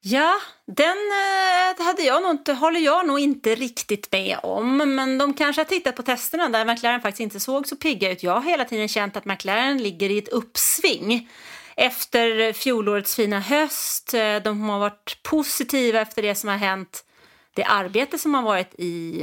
[0.06, 0.34] Ja,
[0.66, 4.78] den eh, hade jag nog inte, håller jag nog inte riktigt med om.
[4.78, 8.24] Men de kanske har tittat på testerna där McLaren faktiskt inte såg så pigga ut.
[8.24, 11.30] Jag har hela tiden känt att McLaren ligger i ett uppsving
[11.76, 14.14] efter fjolårets fina höst.
[14.14, 17.06] Eh, de har varit positiva efter det som har hänt.
[17.54, 19.22] Det arbete som har varit i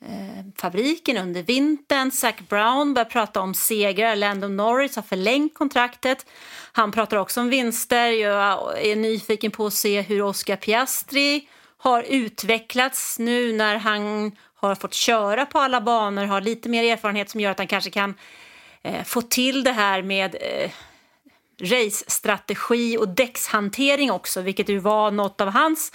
[0.00, 2.10] eh, fabriken under vintern.
[2.10, 4.16] Zac Brown börjar prata om segrar.
[4.16, 6.26] Landon Norris har förlängt kontraktet.
[6.72, 8.06] Han pratar också om vinster.
[8.10, 14.74] Jag är nyfiken på att se hur Oscar Piastri har utvecklats nu när han har
[14.74, 18.14] fått köra på alla banor, har lite mer erfarenhet som gör att han kanske kan
[18.82, 20.70] eh, få till det här med eh,
[21.60, 25.92] race-strategi och däckshantering också, vilket ju var något av hans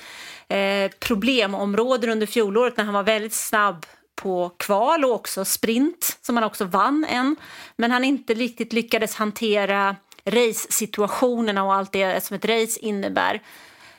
[0.47, 6.37] eh, problemområden under fjolåret när han var väldigt snabb på kval och också sprint, som
[6.37, 7.35] han också vann en.
[7.75, 9.95] Men han inte riktigt lyckades hantera
[10.25, 13.41] race-situationerna och allt det som ett race innebär.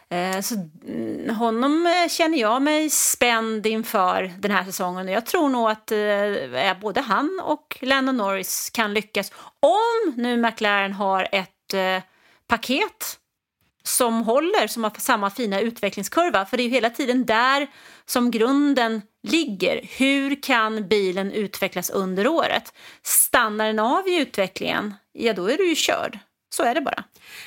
[0.09, 0.55] Eh, så
[0.87, 5.09] mm, honom eh, känner jag mig spänd inför den här säsongen.
[5.09, 10.93] Jag tror nog att eh, både han och Lennon Norris kan lyckas om nu McLaren
[10.93, 11.75] har ett
[12.49, 13.19] paket
[13.87, 16.47] som håller, som har samma fina utvecklingskurva.
[16.47, 17.67] För det är ju hela tiden där
[18.07, 19.81] som grunden ligger.
[19.99, 22.73] Hur kan bilen utvecklas under året?
[23.03, 26.19] Stannar den av i utvecklingen, ja då är du ju körd.
[26.51, 27.05] Så är det bara.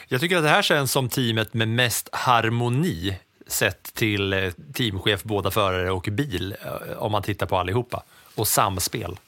[0.08, 3.18] Jag tycker att det här känns som teamet med mest harmoni
[3.48, 8.04] sett till eh, teamchef, båda förare och bil, eh, om man tittar på allihopa.
[8.36, 9.20] Och samspel.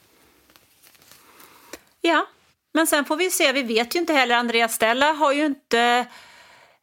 [2.01, 2.25] Ja,
[2.73, 3.51] men sen får vi se.
[3.51, 4.35] Vi vet ju inte heller.
[4.35, 6.05] Andreas Stella har ju inte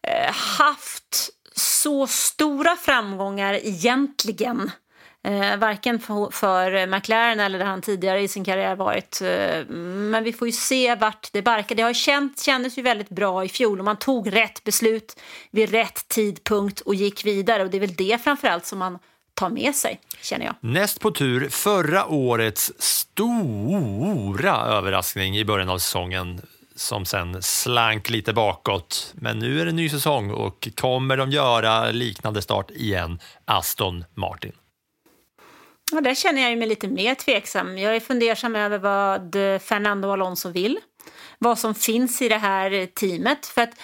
[0.06, 4.70] Eh, haft så stora framgångar egentligen.
[5.24, 9.20] Eh, varken för, för McLaren eller där han tidigare i sin karriär varit.
[9.20, 11.74] Eh, men vi får ju se vart det barkar.
[11.74, 15.20] Det har känt, kändes ju väldigt bra i fjol och man tog rätt beslut
[15.50, 17.62] vid rätt tidpunkt och gick vidare.
[17.62, 18.98] Och det är väl det framförallt som man
[19.34, 20.54] tar med sig, känner jag.
[20.60, 26.40] Näst på tur förra årets stora överraskning i början av säsongen
[26.78, 29.14] som sen slank lite bakåt.
[29.14, 33.18] Men nu är det ny säsong och kommer de göra liknande start igen?
[33.44, 34.52] Aston Martin.
[35.92, 37.78] Ja, där känner jag mig lite mer tveksam.
[37.78, 40.78] Jag är fundersam över vad Fernando Alonso vill.
[41.38, 43.46] Vad som finns i det här teamet.
[43.46, 43.74] För att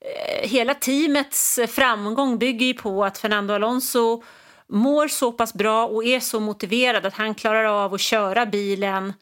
[0.00, 4.22] eh, hela teamets framgång bygger ju på att Fernando Alonso
[4.68, 9.12] mår så pass bra och är så motiverad att han klarar av att köra bilen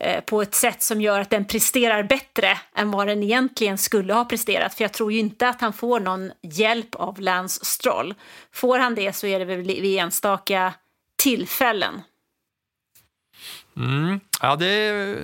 [0.00, 4.14] Eh, på ett sätt som gör att den presterar bättre än vad den egentligen skulle
[4.14, 4.74] ha presterat.
[4.74, 8.14] För jag tror ju inte att han får någon hjälp av Lance Stroll.
[8.52, 10.74] Får han det så är det väl vid enstaka
[11.22, 12.02] tillfällen.
[13.76, 14.20] Mm.
[14.40, 15.16] Ja, det är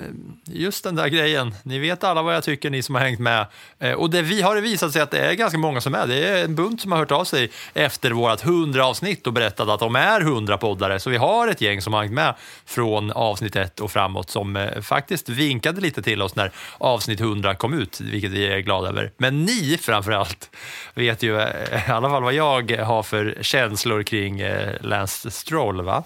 [0.44, 1.54] just den där grejen.
[1.62, 3.46] Ni vet alla vad jag tycker, ni som har hängt med.
[3.78, 6.06] Eh, och det vi har det visat sig att det är ganska många som är.
[6.06, 9.68] Det är en bunt som har hört av sig efter vårt 100 avsnitt och berättat
[9.68, 11.00] att de är 100 poddare.
[11.00, 12.34] Så vi har ett gäng som har hängt med
[12.66, 17.54] från avsnitt 1 och framåt som eh, faktiskt vinkade lite till oss när avsnitt 100
[17.54, 19.12] kom ut, vilket vi är glada över.
[19.16, 20.50] Men ni framför allt
[20.94, 24.42] vet ju eh, i alla fall vad jag har för känslor kring
[24.80, 25.82] Lance Stroll.
[25.82, 26.04] Va?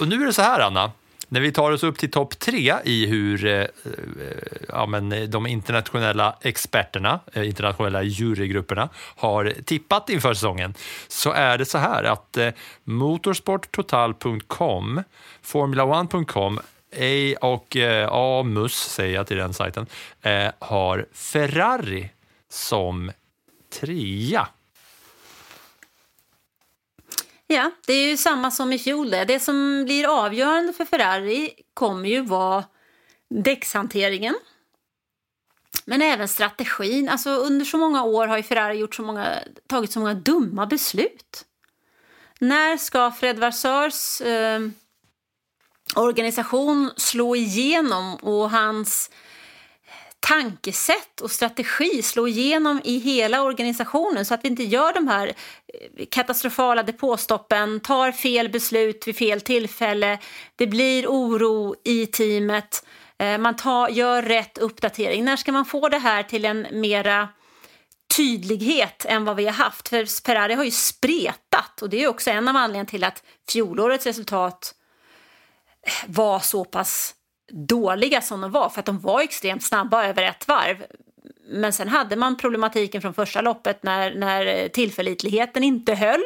[0.00, 0.92] Och nu är det så här, Anna.
[1.32, 3.68] När vi tar oss upp till topp tre i hur eh, eh
[4.68, 10.74] ja, men eh, de internationella experterna, eh, internationella jurygrupperna har tippat inför säsongen
[11.08, 12.50] så är det så här att eh,
[12.84, 15.02] motorsporttotal.com,
[15.44, 16.60] formula1.com
[16.96, 19.86] A och eh, AMUS, säger jag till den sajten,
[20.22, 22.10] eh, har Ferrari
[22.48, 23.12] som
[23.80, 24.48] trea.
[27.52, 29.10] Ja, det är ju samma som i fjol.
[29.10, 32.64] Det, det som blir avgörande för Ferrari kommer ju vara
[33.30, 34.34] däckshanteringen.
[35.84, 37.08] Men även strategin.
[37.08, 40.66] Alltså under så många år har ju Ferrari gjort så många, tagit så många dumma
[40.66, 41.44] beslut.
[42.38, 44.60] När ska Fred Varseurs eh,
[45.96, 49.10] organisation slå igenom och hans
[50.20, 55.26] tankesätt och strategi slå igenom i hela organisationen så att vi inte gör de här
[55.26, 60.18] eh, katastrofala depåstoppen, tar fel beslut vid fel tillfälle,
[60.56, 62.86] det blir oro i teamet,
[63.18, 65.24] eh, man tar, gör rätt uppdatering.
[65.24, 67.28] När ska man få det här till en mera
[68.16, 69.88] tydlighet än vad vi har haft?
[69.88, 74.06] För Ferrari har ju spretat och det är också en av anledningarna till att fjolårets
[74.06, 74.74] resultat
[75.86, 77.14] eh, var så pass
[77.50, 80.84] dåliga som de var, för att de var extremt snabba över ett varv.
[81.48, 86.24] Men sen hade man problematiken från första loppet när, när tillförlitligheten inte höll.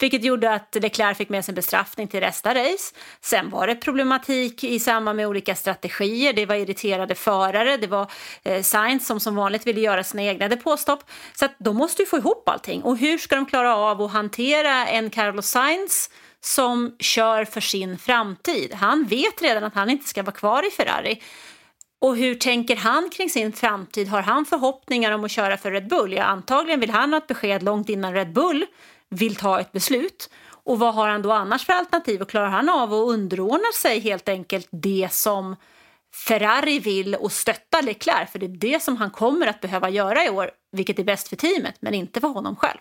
[0.00, 2.94] Vilket gjorde att Leclerc fick med sig en bestraffning till nästa race.
[3.20, 6.32] Sen var det problematik i samband med olika strategier.
[6.32, 8.10] Det var irriterade förare, det var
[8.42, 11.04] eh, Sainz som som vanligt ville göra sina egna depåstopp.
[11.34, 12.82] Så att de måste ju få ihop allting.
[12.82, 16.10] Och hur ska de klara av att hantera en Carlos Sainz
[16.40, 18.74] som kör för sin framtid.
[18.74, 21.22] Han vet redan att han inte ska vara kvar i Ferrari.
[22.00, 24.08] Och hur tänker han kring sin framtid?
[24.08, 26.12] Har han förhoppningar om att köra för Red Bull?
[26.12, 28.66] Ja, antagligen vill han ha ett besked långt innan Red Bull
[29.08, 30.30] vill ta ett beslut.
[30.64, 32.22] Och vad har han då annars för alternativ?
[32.22, 35.56] Och klarar han av att underordna sig helt enkelt det som
[36.28, 38.30] Ferrari vill och stötta Leclerc?
[38.30, 41.28] För det är det som han kommer att behöva göra i år, vilket är bäst
[41.28, 42.78] för teamet, men inte för honom själv.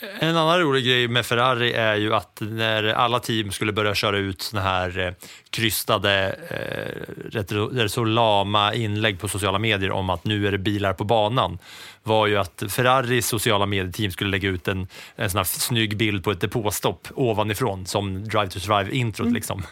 [0.00, 4.18] En annan rolig grej med Ferrari är ju att när alla team skulle börja köra
[4.18, 5.12] ut såna här eh,
[5.50, 7.38] krystade, eh,
[7.72, 11.58] rätt så lama inlägg på sociala medier om att nu är det bilar på banan
[12.06, 16.24] var ju att Ferraris sociala medieteam skulle lägga ut en, en sån här snygg bild
[16.24, 19.24] på ett depåstopp ovanifrån som Drive to Survive-introt.
[19.24, 19.34] Mm.
[19.34, 19.62] Liksom.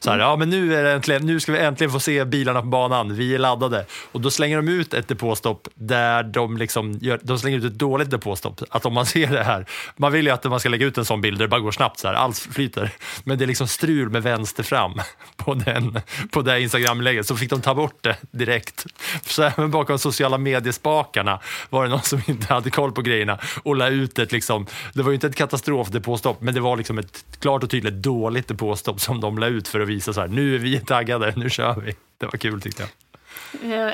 [0.00, 2.66] Så här, ja men nu, är äntligen, nu ska vi äntligen få se bilarna på
[2.66, 3.86] banan, vi är laddade.
[4.12, 7.78] Och då slänger de ut ett depåstopp där de, liksom gör, de slänger ut ett
[7.78, 8.60] dåligt depåstopp.
[8.70, 9.66] Att om man ser det här,
[9.96, 11.72] man vill ju att man ska lägga ut en sån bild där det bara går
[11.72, 12.90] snabbt, så här, allt flyter.
[13.24, 15.00] Men det är liksom strul med vänster fram
[15.36, 18.86] på, den, på det Instagram-läget, så fick de ta bort det direkt.
[19.26, 21.40] Så även bakom sociala mediespakarna
[21.70, 25.02] var det någon som inte hade koll på grejerna och la ut ett, liksom, det
[25.02, 29.00] var ju inte ett katastrofdepåstopp, men det var liksom ett klart och tydligt dåligt depåstopp
[29.00, 31.80] som de la ut för att visa så här, nu är vi taggade, nu kör
[31.80, 31.94] vi.
[32.18, 32.90] Det var kul tyckte jag.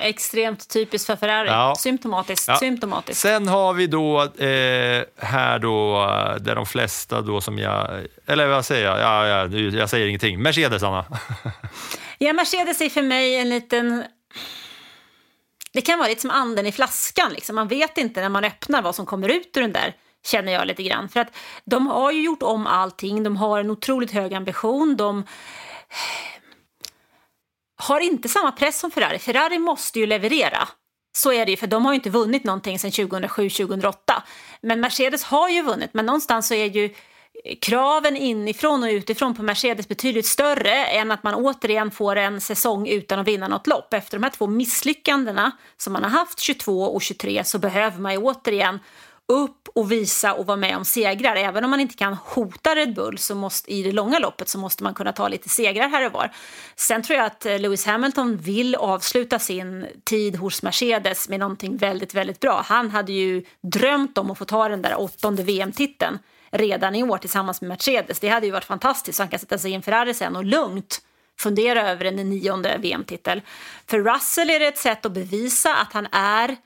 [0.09, 1.49] Extremt typiskt för Ferrari.
[1.49, 1.74] Ja.
[1.78, 2.49] Symptomatiskt.
[2.49, 2.57] Ja.
[2.57, 3.20] Symptomatiskt.
[3.20, 6.07] Sen har vi då eh, här då,
[6.41, 7.91] där de flesta då som jag,
[8.26, 8.99] eller vad säger jag?
[8.99, 10.43] Ja, ja, jag säger ingenting.
[10.43, 11.05] Mercedes, Anna.
[12.18, 14.05] ja, Mercedes är för mig en liten
[15.73, 17.33] det kan vara lite som anden i flaskan.
[17.33, 17.57] Liksom.
[17.57, 19.97] Man vet inte när man öppnar vad som kommer ut ur den där,
[20.27, 21.09] känner jag lite grann.
[21.09, 25.25] För att de har ju gjort om allting, de har en otroligt hög ambition, de
[27.77, 29.19] har inte samma press som Ferrari.
[29.19, 30.69] Ferrari måste ju leverera.
[31.16, 33.95] Så är det ju, för de har ju inte vunnit någonting sedan 2007-2008.
[34.61, 36.95] Men Mercedes har ju vunnit, men någonstans så är ju
[37.61, 42.89] kraven inifrån och utifrån på Mercedes betydligt större än att man återigen får en säsong
[42.89, 43.95] utan att vinna något lopp.
[43.95, 48.13] Efter de här två misslyckandena som man har haft 22 och 23 så behöver man
[48.13, 48.79] ju återigen
[49.33, 51.37] upp och visa och vara med om segrar.
[51.37, 54.59] Även om man inte kan hota Red Bull så måste, i det långa loppet så
[54.59, 56.33] måste man kunna ta lite segrar här och var.
[56.77, 61.77] Sen tror jag att eh, Lewis Hamilton vill avsluta sin tid hos Mercedes med någonting
[61.77, 62.63] väldigt, väldigt bra.
[62.67, 66.19] Han hade ju drömt om att få ta den där åttonde VM-titeln
[66.51, 68.21] redan i år tillsammans med Mercedes.
[68.21, 70.45] Det hade ju varit fantastiskt så han kan sätta sig i en Ferrari sen och
[70.45, 71.01] lugnt
[71.41, 73.43] fundera över en nionde VM-titel.
[73.87, 76.57] För Russell är det ett sätt att bevisa att han är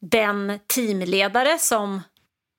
[0.00, 2.02] den teamledare som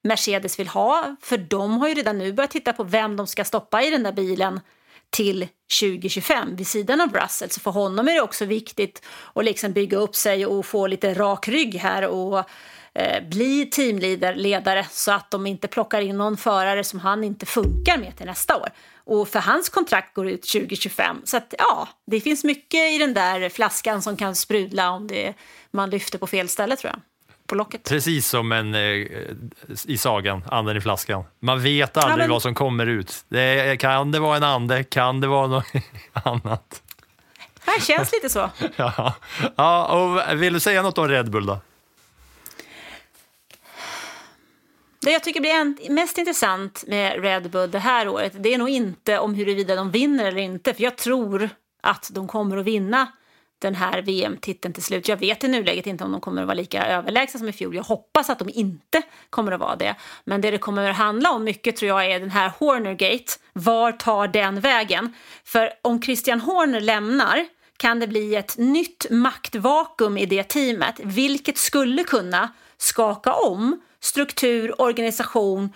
[0.03, 1.15] Mercedes vill ha.
[1.21, 4.03] För de har ju redan nu börjat titta på vem de ska stoppa i den
[4.03, 4.59] där bilen
[5.09, 5.47] till
[5.81, 7.49] 2025 vid sidan av Russell.
[7.49, 9.05] Så för honom är det också viktigt
[9.35, 12.49] att liksom bygga upp sig och få lite rak rygg här och
[12.99, 17.97] eh, bli teamledare så att de inte plockar in någon förare som han inte funkar
[17.97, 18.69] med till nästa år.
[19.03, 21.21] Och för hans kontrakt går ut 2025.
[21.25, 25.33] Så att ja, det finns mycket i den där flaskan som kan sprudla om det,
[25.71, 27.01] man lyfter på fel ställe tror jag.
[27.83, 29.07] Precis som en, eh,
[29.85, 31.23] i sagan, anden i flaskan.
[31.39, 33.25] Man vet aldrig Ja, men- vad som kommer ut.
[33.29, 34.83] Det kan det vara en ande?
[34.83, 35.65] Kan det vara något
[36.13, 36.81] annat?
[37.65, 38.49] Det här känns lite så.
[38.75, 39.13] Ja.
[39.55, 41.59] ja, och vill du säga något om Red Bull då?
[45.01, 48.69] Det jag tycker blir mest intressant med Red Bull det här året, det är nog
[48.69, 51.49] inte om huruvida de vinner eller inte, för jag tror
[51.81, 53.07] att de kommer att vinna
[53.59, 55.07] den här VM-titeln till slut.
[55.07, 57.75] Jag vet i nuläget inte om de kommer att vara lika överlägsna som i fjol.
[57.75, 59.95] Jag hoppas att de inte kommer att vara det.
[60.23, 63.33] Men det det kommer att handla om mycket tror jag är den här Hornergate.
[63.53, 65.13] Var tar den vägen?
[65.43, 67.45] För om Christian Horner lämnar
[67.77, 72.49] kan det bli ett nytt maktvakuum i det teamet, vilket skulle kunna
[72.81, 75.73] skaka om struktur, organisation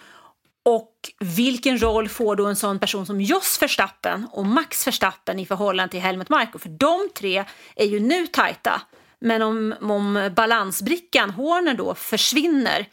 [0.66, 5.46] och vilken roll får då en sån person som Jos Verstappen och Max Verstappen i
[5.46, 6.60] förhållande till Helmut Marko?
[6.60, 7.46] För de tre
[7.76, 8.82] är ju nu tajta.
[9.20, 12.90] Men om, om balansbrickan Horner då försvinner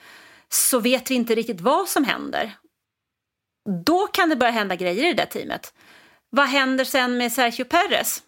[0.49, 2.53] så vet vi inte riktigt vad som händer.
[3.85, 5.75] Då kan det börja hända grejer i det där teamet.
[6.31, 8.23] Vad händer sen med Sergio Perez?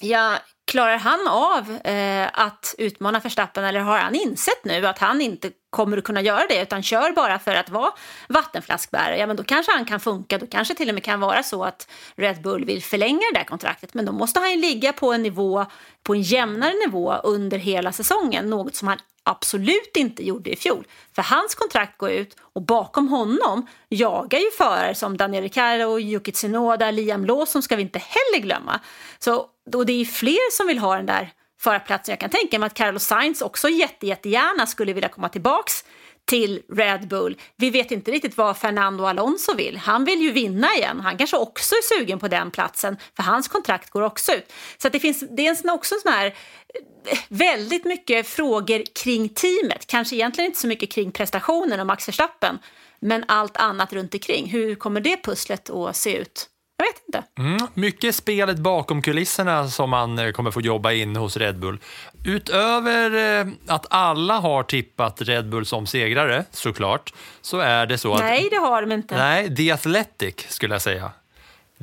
[0.00, 0.38] Ja,
[0.72, 5.50] klarar han av eh, att utmana Verstappen eller har han insett nu att han inte
[5.70, 7.92] kommer att kunna göra det utan kör bara för att vara
[8.28, 9.18] vattenflaskbärare?
[9.18, 10.38] Ja, men då kanske han kan funka.
[10.38, 13.44] Då kanske till och med kan vara så att Red Bull vill förlänga det där
[13.44, 13.94] kontraktet.
[13.94, 15.66] Men då måste han ju ligga på en nivå,
[16.02, 18.50] på en jämnare nivå under hela säsongen.
[18.50, 20.86] Något som han absolut inte gjorde i fjol.
[21.14, 26.32] För hans kontrakt går ut och bakom honom jagar ju förare som Daniel Ricciardo, Yuki
[26.32, 28.80] Tsunoda, Liam Lawson ska vi inte heller glömma.
[29.18, 32.12] Så och det är fler som som vill ha den där förarplatsen.
[32.12, 35.84] Jag kan tänka mig att Carlos Sainz också jätte, jättegärna skulle vilja komma tillbaks
[36.24, 37.36] till Red Bull.
[37.56, 39.76] Vi vet inte riktigt vad Fernando Alonso vill.
[39.76, 41.00] Han vill ju vinna igen.
[41.00, 44.52] Han kanske också är sugen på den platsen, för hans kontrakt går också ut.
[44.78, 48.82] Så att det, finns, det är en sån- också sån här eh, väldigt mycket frågor
[48.94, 49.86] kring teamet.
[49.86, 52.58] Kanske egentligen inte så mycket kring prestationen och Max Verstappen,
[53.00, 54.46] men allt annat runt omkring.
[54.46, 56.48] Hur kommer det pusslet att se ut?
[56.82, 57.42] Jag vet inte.
[57.42, 61.78] Mm, mycket spelet bakom kulisserna som man eh, kommer få jobba in hos Red Bull.
[62.24, 68.14] Utöver eh, att alla har tippat Red Bull som segrare, såklart, så är det så
[68.14, 68.20] att...
[68.20, 69.16] Nej, det har de inte.
[69.16, 71.10] Nej, The Athletic skulle jag säga.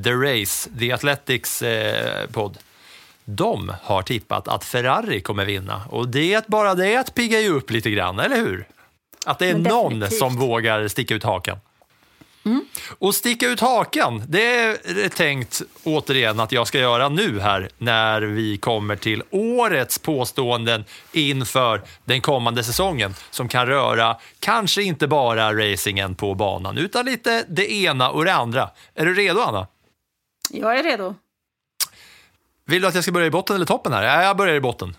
[0.04, 2.58] The Race, The Athletics eh, podd.
[3.26, 7.90] De har tippat att Ferrari kommer vinna och det bara det piggar ju upp lite
[7.90, 8.68] grann, eller hur?
[9.26, 11.58] Att det är någon som vågar sticka ut hakan.
[13.00, 18.22] Och sticka ut hakan, det är tänkt återigen att jag ska göra nu här när
[18.22, 25.54] vi kommer till årets påståenden inför den kommande säsongen som kan röra kanske inte bara
[25.54, 28.70] racingen på banan utan lite det ena och det andra.
[28.96, 29.68] Är du redo Anna?
[30.50, 31.16] Jag är redo.
[32.66, 34.04] Vill du att jag ska börja i botten eller toppen här?
[34.04, 34.96] Ja, jag börjar i botten.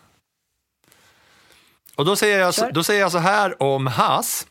[1.95, 2.73] Och då säger jag, Kör.
[2.73, 4.47] då säger jag så här om Haas.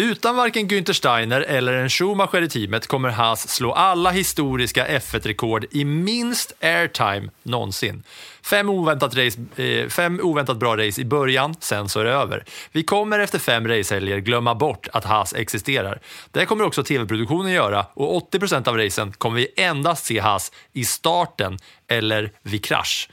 [0.00, 5.66] Utan varken Günther Steiner eller en Schumacher i teamet kommer Haas slå alla historiska F1-rekord
[5.70, 8.02] i minst airtime någonsin.
[8.42, 12.44] Fem oväntat, race, eh, fem oväntat bra race i början, sen så är det över.
[12.72, 16.00] Vi kommer efter fem racehelger glömma bort att Haas existerar.
[16.30, 20.52] Det kommer också tv-produktionen göra och 80 procent av racen kommer vi endast se Haas
[20.72, 23.08] i starten eller vid krasch.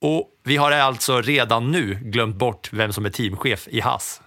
[0.00, 4.20] Och vi har alltså redan nu glömt bort vem som är teamchef i Haas.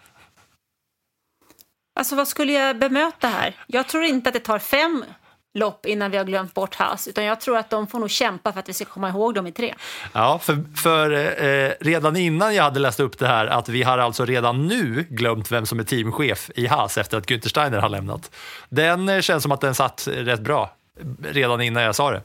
[1.93, 3.55] Alltså vad skulle jag bemöta här?
[3.67, 5.05] Jag tror inte att det tar fem
[5.53, 8.53] lopp innan vi har glömt bort Haas, utan jag tror att de får nog kämpa
[8.53, 9.75] för att vi ska komma ihåg dem i tre.
[10.13, 11.11] Ja, för, för
[11.43, 15.05] eh, redan innan jag hade läst upp det här att vi har alltså redan nu
[15.09, 18.31] glömt vem som är teamchef i Haas efter att Günther Steiner har lämnat.
[18.69, 20.75] Den eh, känns som att den satt rätt bra
[21.23, 22.21] redan innan jag sa det.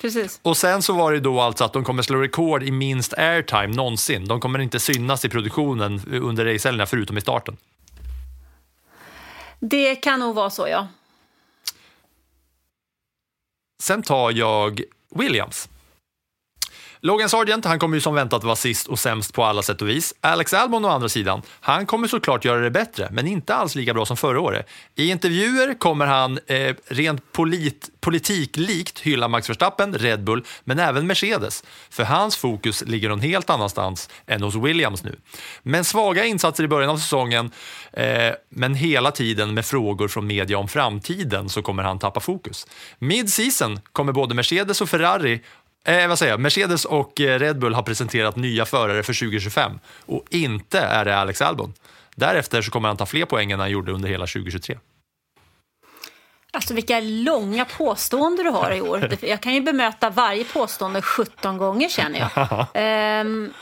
[0.00, 0.40] Precis.
[0.42, 3.66] Och sen så var det då alltså att de kommer slå rekord i minst airtime
[3.66, 4.24] någonsin.
[4.24, 7.56] De kommer inte synas i produktionen under racehelgerna förutom i starten.
[9.60, 10.88] Det kan nog vara så, ja.
[13.82, 14.80] Sen tar jag
[15.14, 15.68] Williams.
[17.00, 19.88] Logan Sargent, han kommer ju som väntat vara sist och sämst på alla sätt och
[19.88, 20.14] vis.
[20.20, 23.94] Alex Albon å andra sidan, han kommer såklart göra det bättre, men inte alls lika
[23.94, 24.68] bra som förra året.
[24.94, 31.06] I intervjuer kommer han eh, rent polit, politiklikt hylla Max Verstappen, Red Bull, men även
[31.06, 31.64] Mercedes.
[31.90, 35.16] För hans fokus ligger någon helt annanstans än hos Williams nu.
[35.62, 37.50] Men svaga insatser i början av säsongen,
[37.92, 42.66] eh, men hela tiden med frågor från media om framtiden så kommer han tappa fokus.
[42.98, 45.40] Mid-season kommer både Mercedes och Ferrari
[45.88, 46.40] Eh, vad säger jag?
[46.40, 51.16] Mercedes och eh, Red Bull har presenterat nya förare för 2025 och inte är det
[51.16, 51.74] Alex Albon.
[52.14, 54.78] Därefter så kommer han ta fler poäng än han gjorde under hela 2023.
[56.52, 59.16] Alltså vilka långa påståenden du har i år.
[59.20, 62.66] Jag kan ju bemöta varje påstående 17 gånger känner jag.
[62.74, 63.52] Ehm,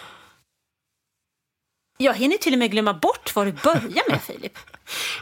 [1.97, 4.59] jag hinner till och med glömma bort vad du börjar med Filip.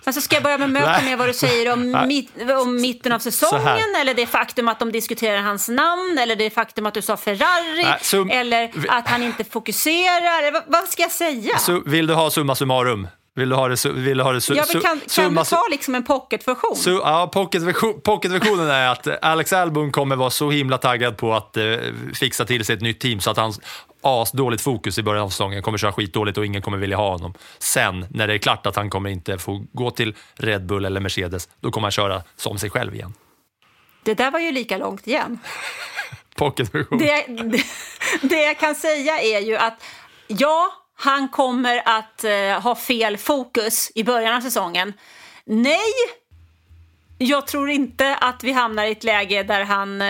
[0.05, 1.05] Alltså ska jag börja bemöta Nej.
[1.05, 2.31] med vad du säger om, mitt,
[2.64, 6.87] om mitten av säsongen eller det faktum att de diskuterar hans namn eller det faktum
[6.87, 10.39] att du sa Ferrari Nej, sum- eller att han inte fokuserar.
[10.43, 11.59] Eller vad, ska jag säga?
[11.59, 13.09] Så vill du ha summa summarum?
[13.37, 15.62] Vill du ha det, vill du ha det su- ja, kan, kan summa du ta
[15.70, 16.75] liksom en pocketversion?
[16.77, 21.57] Su- ja, pocketversion- pocketversionen är att Alex Albon kommer vara så himla taggad på att
[21.57, 21.64] eh,
[22.14, 23.61] fixa till sig ett nytt team så att hans
[24.05, 27.11] as dåligt fokus i början av säsongen kommer köra skitdåligt och ingen kommer vilja ha
[27.11, 27.34] honom.
[27.59, 31.00] Sen, när det är klart att han kommer inte få gå till Red Bull eller
[31.00, 33.14] Mercedes, då kommer han köra som sig själv igen.
[34.02, 35.38] Det där var ju lika långt igen.
[36.36, 36.98] Pocketversion.
[36.98, 37.64] Det, det,
[38.22, 39.82] det jag kan säga är ju att
[40.26, 44.92] ja, han kommer att eh, ha fel fokus i början av säsongen.
[45.46, 45.92] Nej,
[47.19, 50.09] jag tror inte att vi hamnar i ett läge där han eh,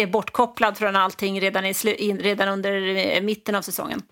[0.00, 4.02] är bortkopplad från allting redan, i slu, in, redan under eh, mitten av säsongen.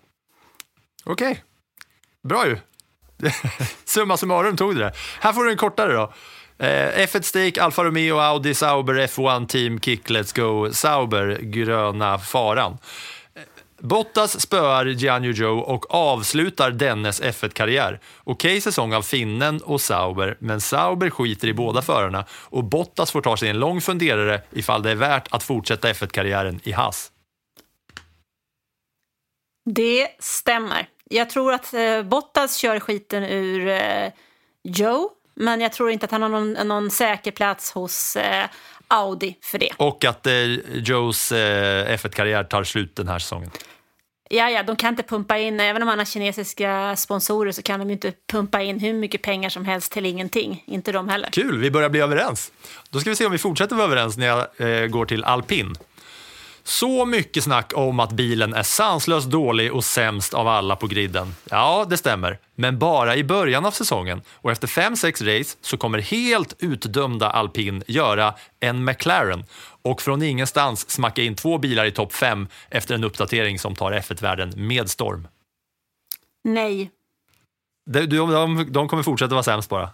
[1.03, 1.43] Okej,
[2.23, 2.57] bra ju.
[3.85, 4.93] Summa summarum tog du det.
[5.19, 6.13] Här får du en kortare då.
[6.57, 12.77] Eh, F1 Stake, Alfa Romeo, Audi, Sauber, F1 Team, Kick, Let's Go, Sauber, gröna faran.
[13.85, 17.99] Bottas spöar Gianni Joe och avslutar dennes F1-karriär.
[18.23, 23.21] Okej säsong av finnen och Sauber, men Sauber skiter i båda förarna och Bottas får
[23.21, 27.11] ta sig en lång funderare ifall det är värt att fortsätta F1-karriären i Haas.
[29.65, 30.87] Det stämmer.
[31.09, 34.11] Jag tror att eh, Bottas kör skiten ur eh,
[34.63, 38.45] Joe, men jag tror inte att han har någon, någon säker plats hos eh,
[38.87, 39.71] Audi för det.
[39.77, 40.33] Och att eh,
[40.73, 43.51] Joes eh, F1-karriär tar slut den här säsongen.
[44.29, 47.79] Ja, ja, de kan inte pumpa in, även om man har kinesiska sponsorer så kan
[47.79, 50.63] de inte pumpa in hur mycket pengar som helst till ingenting.
[50.67, 51.29] Inte de heller.
[51.31, 52.51] Kul, vi börjar bli överens.
[52.89, 55.75] Då ska vi se om vi fortsätter vara överens när jag eh, går till alpin.
[56.67, 61.35] Så mycket snack om att bilen är sanslöst dålig och sämst av alla på griden.
[61.49, 62.39] Ja, det stämmer.
[62.55, 64.21] Men bara i början av säsongen.
[64.29, 69.43] Och efter 5-6 race så kommer helt utdömda alpin göra en McLaren
[69.85, 73.91] och från ingenstans smacka in två bilar i topp 5 efter en uppdatering som tar
[73.91, 75.27] F1-världen med storm.
[76.43, 76.91] Nej.
[77.91, 79.89] De, de, de kommer fortsätta vara sämst bara.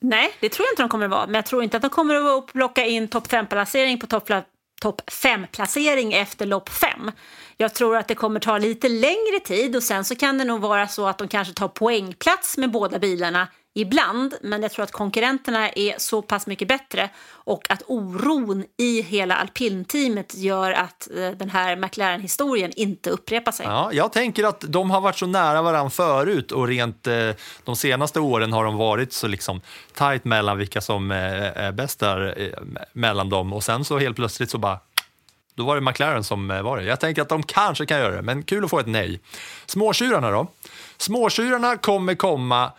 [0.00, 1.26] Nej, det tror jag inte de kommer vara.
[1.26, 4.30] Men jag tror inte att de kommer att plocka in topp 5-placering på topp
[4.80, 7.10] topp 5-placering efter lopp 5.
[7.56, 10.60] Jag tror att det kommer ta lite längre tid och sen så kan det nog
[10.60, 14.34] vara så att de kanske tar poängplats med båda bilarna ibland.
[14.42, 19.34] Men jag tror att konkurrenterna är så pass mycket bättre och att oron i hela
[19.36, 23.66] alpinteamet gör att eh, den här McLaren-historien inte upprepar sig.
[23.66, 27.30] Ja, jag tänker att de har varit så nära varandra förut och rent eh,
[27.64, 29.60] de senaste åren har de varit så liksom
[29.94, 31.18] tajt mellan vilka som eh,
[31.64, 32.54] är bäst där
[32.92, 34.78] mellan dem och sen så helt plötsligt så bara
[35.54, 36.84] då var det McLaren som var det.
[36.84, 39.20] Jag tänker att de kanske kan göra det, men kul att få ett nej.
[39.66, 40.46] Småtjurarna då?
[40.96, 42.72] Småtjurarna kommer komma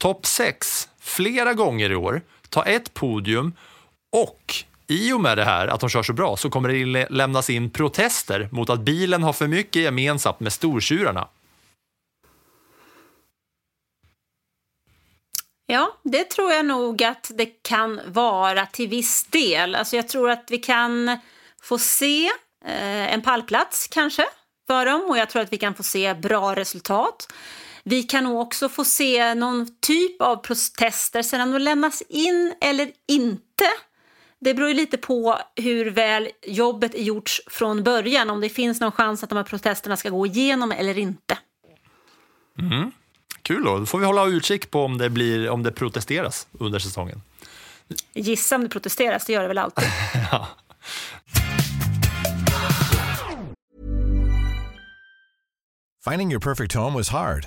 [0.00, 3.52] topp 6 flera gånger i år, ta ett podium
[4.12, 4.54] och
[4.86, 7.70] i och med det här, att de kör så bra, så kommer det lämnas in
[7.70, 11.28] protester mot att bilen har för mycket gemensamt med stortjurarna.
[15.66, 19.74] Ja, det tror jag nog att det kan vara till viss del.
[19.74, 21.18] Alltså jag tror att vi kan
[21.62, 22.26] få se
[22.64, 24.24] eh, en pallplats kanske
[24.66, 27.32] för dem och jag tror att vi kan få se bra resultat.
[27.90, 32.90] Vi kan nog också få se någon typ av protester, om de lämnas in eller
[33.08, 33.64] inte.
[34.40, 38.80] Det beror ju lite på hur väl jobbet är gjorts från början, om det finns
[38.80, 41.38] någon chans att de här protesterna ska gå igenom eller inte.
[43.42, 46.78] Kul då, då får vi hålla utkik på om det, blir, om det protesteras under
[46.78, 47.22] säsongen.
[48.12, 49.84] Gissa om det protesteras, det gör det väl alltid.
[56.04, 57.46] Finding your perfect home was hard,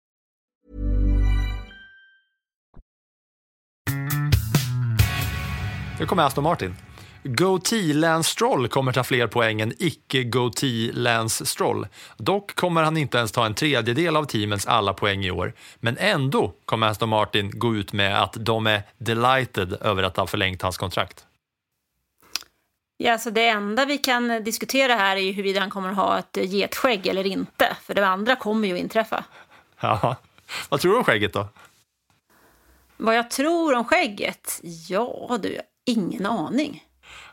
[6.01, 6.75] Nu kommer Aston Martin.
[7.23, 11.87] Goatee Lance Stroll kommer ta fler poäng än icke-Goatee Lance Stroll.
[12.17, 15.53] Dock kommer han inte ens ta en tredjedel av teamens alla poäng i år.
[15.79, 20.27] Men ändå kommer Aston Martin gå ut med att de är delighted över att ha
[20.27, 21.25] förlängt hans kontrakt.
[22.97, 26.19] Ja, så det enda vi kan diskutera här är ju huruvida han kommer att ha
[26.19, 27.77] ett getskägg eller inte.
[27.83, 29.23] För det andra kommer ju att inträffa.
[29.79, 30.15] Ja.
[30.69, 31.47] Vad tror du om skägget då?
[32.97, 34.59] Vad jag tror om skägget?
[34.87, 35.61] Ja, du,
[35.91, 36.83] ingen aning.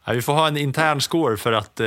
[0.05, 1.87] Ja, vi får ha en intern score för att, eh,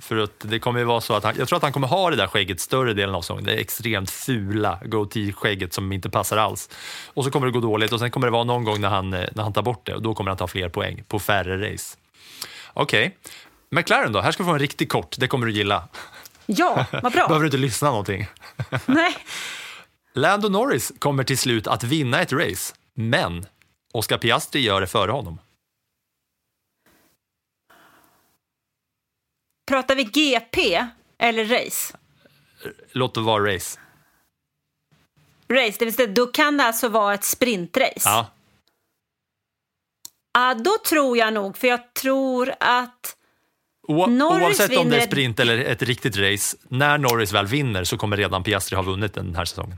[0.00, 2.10] för att det kommer ju vara så att han, jag tror att han kommer ha
[2.10, 3.44] det där skägget större delen av säsongen.
[3.44, 6.70] Det är extremt fula goatee-skägget som inte passar alls.
[7.06, 9.14] Och så kommer det gå dåligt och sen kommer det vara någon gång när han,
[9.14, 11.72] eh, när han tar bort det och då kommer han ta fler poäng på färre
[11.72, 11.96] race.
[12.72, 13.10] Okej, okay.
[13.70, 14.20] McLaren då?
[14.20, 15.88] Här ska vi få en riktigt kort, det kommer du gilla.
[16.46, 17.26] Ja, vad bra.
[17.26, 18.26] Behöver du inte lyssna någonting.
[18.86, 19.16] Nej.
[20.14, 23.46] Lando Norris kommer till slut att vinna ett race, men
[23.92, 25.38] Oscar Piastri gör det före honom.
[29.68, 30.86] Pratar vi GP
[31.18, 31.96] eller race?
[32.92, 33.78] Låt det vara race.
[35.48, 38.00] Race, det vill säga då kan det alltså vara ett sprintrace?
[38.04, 38.26] Ja.
[40.34, 43.16] Ja, då tror jag nog, för jag tror att
[43.88, 47.46] O Norris oavsett om det är vinner- sprint eller ett riktigt race, när Norris väl
[47.46, 49.76] vinner så kommer redan Piastri ha vunnit den här säsongen.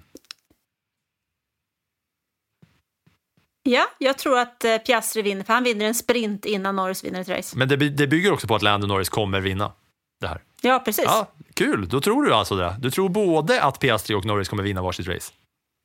[3.62, 7.20] Ja, jag tror att eh, Piastri vinner, för han vinner en sprint innan Norris vinner
[7.20, 7.58] ett race.
[7.58, 9.72] Men det, det bygger också på att Lando Norris kommer vinna
[10.20, 10.42] det här.
[10.60, 11.04] Ja, precis.
[11.04, 12.76] Ja, kul, då tror du alltså det.
[12.78, 15.32] Du tror både att Piastri och Norris kommer vinna varsitt race.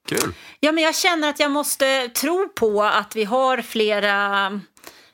[0.07, 0.33] Kul.
[0.59, 4.61] Ja, men jag känner att jag måste tro på att vi har flera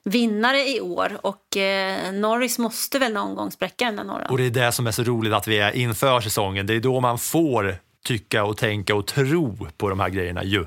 [0.03, 4.25] vinnare i år och eh, Norris måste väl någon gång spräcka den där några.
[4.25, 6.67] Och det är det som är så roligt att vi är inför säsongen.
[6.67, 10.65] Det är då man får tycka och tänka och tro på de här grejerna ju.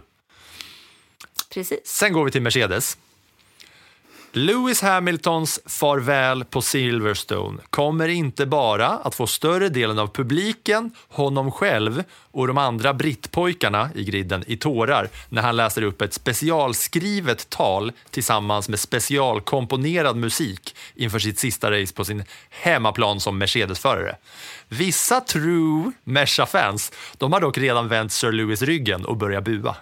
[1.55, 1.81] Precis.
[1.85, 2.99] Sen går vi till Mercedes.
[4.33, 11.51] Lewis Hamiltons farväl på Silverstone kommer inte bara att få större delen av publiken, honom
[11.53, 17.51] själv och de andra brittpojkarna i griden i tårar när han läser upp ett specialskrivet
[17.51, 24.17] tal tillsammans med specialkomponerad musik inför sitt sista race på sin hemmaplan som Mercedes-förare.
[24.69, 29.77] Vissa true Merca-fans de har dock redan vänt Sir Lewis ryggen och börjat bua.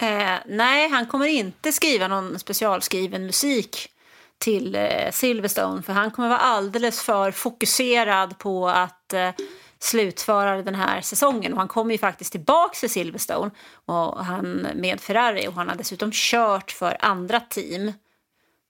[0.00, 3.90] Eh, nej, han kommer inte skriva någon specialskriven musik
[4.38, 9.30] till eh, Silverstone för han kommer vara alldeles för fokuserad på att eh,
[9.78, 11.52] slutföra den här säsongen.
[11.52, 13.50] Och han kommer ju faktiskt tillbaka till Silverstone
[13.84, 17.92] och han, med Ferrari och han har dessutom kört för andra team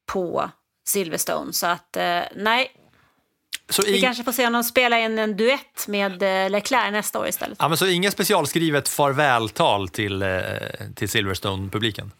[0.07, 0.51] på
[0.87, 1.53] Silverstone.
[1.53, 2.72] Så att eh, nej,
[3.68, 7.28] så vi kanske får se honom spela in en duett med eh, Leclerc nästa år
[7.28, 7.58] istället.
[7.60, 10.28] Ja, men så inget specialskrivet farvältal till, eh,
[10.94, 12.10] till Silverstone-publiken?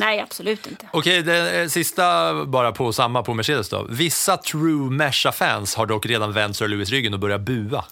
[0.00, 0.88] Nej, absolut inte.
[0.92, 3.86] Okej, det eh, sista bara på samma på Mercedes då.
[3.90, 7.84] Vissa true Merca-fans har dock redan vänt Sir Lewis ryggen och börjat bua.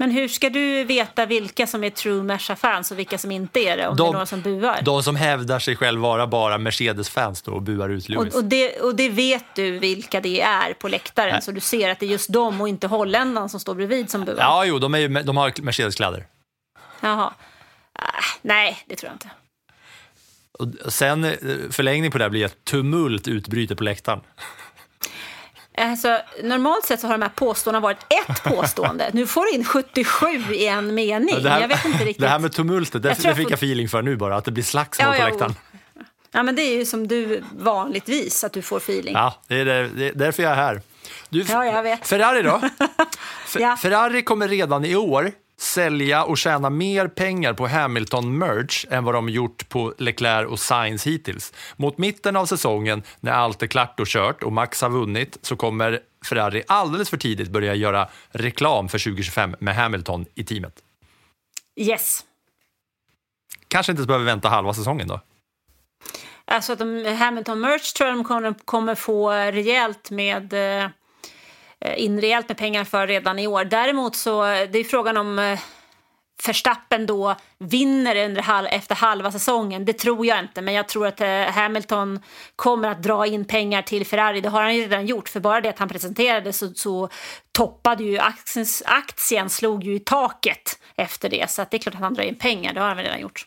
[0.00, 3.76] Men hur ska du veta vilka som är true Merca-fans och vilka som inte är
[3.76, 3.88] det?
[3.88, 4.82] Om det är några som buar?
[4.82, 8.34] de som hävdar sig själv vara bara Mercedes-fans då och buar ut Lewis.
[8.34, 11.42] Och, och, det, och det vet du vilka det är på läktaren, Nej.
[11.42, 14.24] så du ser att det är just dem och inte holländan som står bredvid som
[14.24, 14.38] buar.
[14.38, 16.26] Ja, jo, de, är, de har Mercedes-kläder.
[17.00, 17.32] Jaha.
[17.92, 18.02] Ah,
[18.42, 19.30] nej, det tror jag inte.
[20.58, 21.34] Och sen eh,
[21.70, 24.20] förlängning på det här blir ett tumult utbryter på läktaren.
[25.78, 27.98] Alltså, normalt sett så har de här påståendena varit
[28.28, 29.10] ett påstående.
[29.12, 31.42] Nu får du in 77 i en mening.
[31.42, 32.18] Det här, jag vet inte riktigt.
[32.22, 34.44] det här med tumultet, det, Jag det jag fick jag feeling för nu bara, att
[34.44, 35.54] det blir slagsmål Ja, på ja, läktaren.
[36.32, 39.14] Ja, men det är ju som du vanligtvis, att du får feeling.
[39.14, 40.82] Ja, det är, där, det är därför jag är här.
[41.28, 42.06] Du, Ja, jag vet.
[42.06, 42.60] Ferrari då?
[43.46, 43.76] F- Ja.
[43.76, 49.28] Ferrari kommer redan i år sälja och tjäna mer pengar på Hamilton-merch än vad de
[49.28, 51.52] gjort på Leclerc och Sainz hittills.
[51.76, 55.56] Mot mitten av säsongen, när allt är klart och kört och Max har vunnit, så
[55.56, 60.82] kommer Ferrari alldeles för tidigt börja göra reklam för 2025 med Hamilton i teamet.
[61.76, 62.24] Yes.
[63.68, 65.20] Kanske inte behöver vänta halva säsongen då.
[66.44, 70.90] Alltså att de, Hamilton Merch tror jag de kommer, kommer få rejält med eh,
[71.84, 73.64] Eh, in rejält med pengar för redan i år.
[73.64, 75.60] Däremot så det är frågan om eh,
[76.46, 80.62] Verstappen då vinner under halv, efter halva säsongen, det tror jag inte.
[80.62, 82.20] Men jag tror att eh, Hamilton
[82.56, 84.40] kommer att dra in pengar till Ferrari.
[84.40, 85.28] Det har han ju redan gjort.
[85.28, 87.08] För bara det att han presenterade så, så
[87.52, 91.50] toppade ju aktien, aktien slog ju i taket efter det.
[91.50, 93.20] Så att det är klart att han drar in pengar, det har han väl redan
[93.20, 93.46] gjort.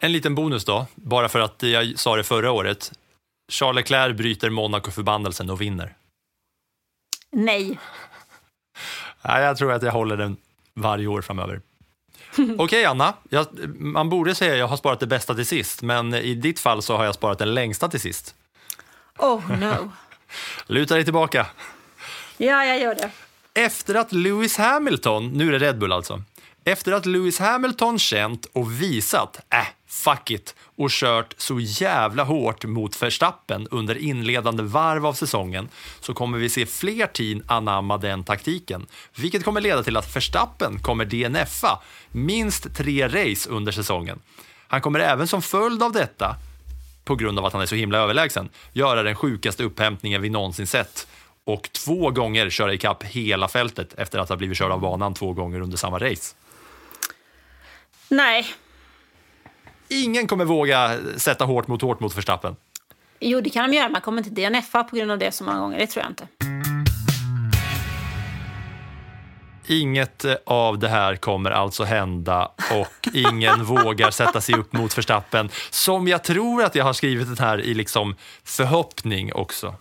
[0.00, 2.92] En liten bonus då, bara för att jag sa det förra året.
[3.52, 5.96] Charles Leclerc bryter Monaco-förbannelsen och vinner.
[7.32, 7.78] Nej.
[9.22, 10.36] Nej, jag tror att jag håller den
[10.74, 11.60] varje år framöver.
[12.58, 13.14] Okej, Anna.
[13.28, 13.46] Jag,
[13.78, 16.82] man borde säga att jag har sparat det bästa till sist, men i ditt fall
[16.82, 18.34] så har jag sparat den längsta till sist.
[19.18, 19.92] Oh no.
[20.66, 21.46] Luta dig tillbaka.
[22.36, 23.10] Ja, jag gör det.
[23.54, 26.22] Efter att Lewis Hamilton, nu är det Red Bull alltså,
[26.64, 32.64] efter att Lewis Hamilton känt och visat, äh, fuck it, och kört så jävla hårt
[32.64, 35.68] mot Verstappen under inledande varv av säsongen
[36.00, 38.86] så kommer vi se fler team anamma den taktiken,
[39.16, 44.18] vilket kommer leda till att Verstappen kommer DNFa minst tre race under säsongen.
[44.68, 46.36] Han kommer även som följd av detta,
[47.04, 50.66] på grund av att han är så himla överlägsen, göra den sjukaste upphämtningen vi någonsin
[50.66, 51.06] sett
[51.44, 55.32] och två gånger köra ikapp hela fältet efter att ha blivit körd av banan två
[55.32, 56.34] gånger under samma race.
[58.08, 58.54] Nej.
[59.92, 62.56] Ingen kommer våga sätta hårt mot hårt mot Verstappen.
[63.20, 63.88] Jo, det kan de göra.
[63.88, 65.78] Man kommer inte DNFa på grund av det så många gånger.
[65.78, 66.26] Det tror jag inte.
[69.66, 75.48] Inget av det här kommer alltså hända och ingen vågar sätta sig upp mot Verstappen
[75.70, 79.74] som jag tror att jag har skrivit den här i liksom förhoppning också.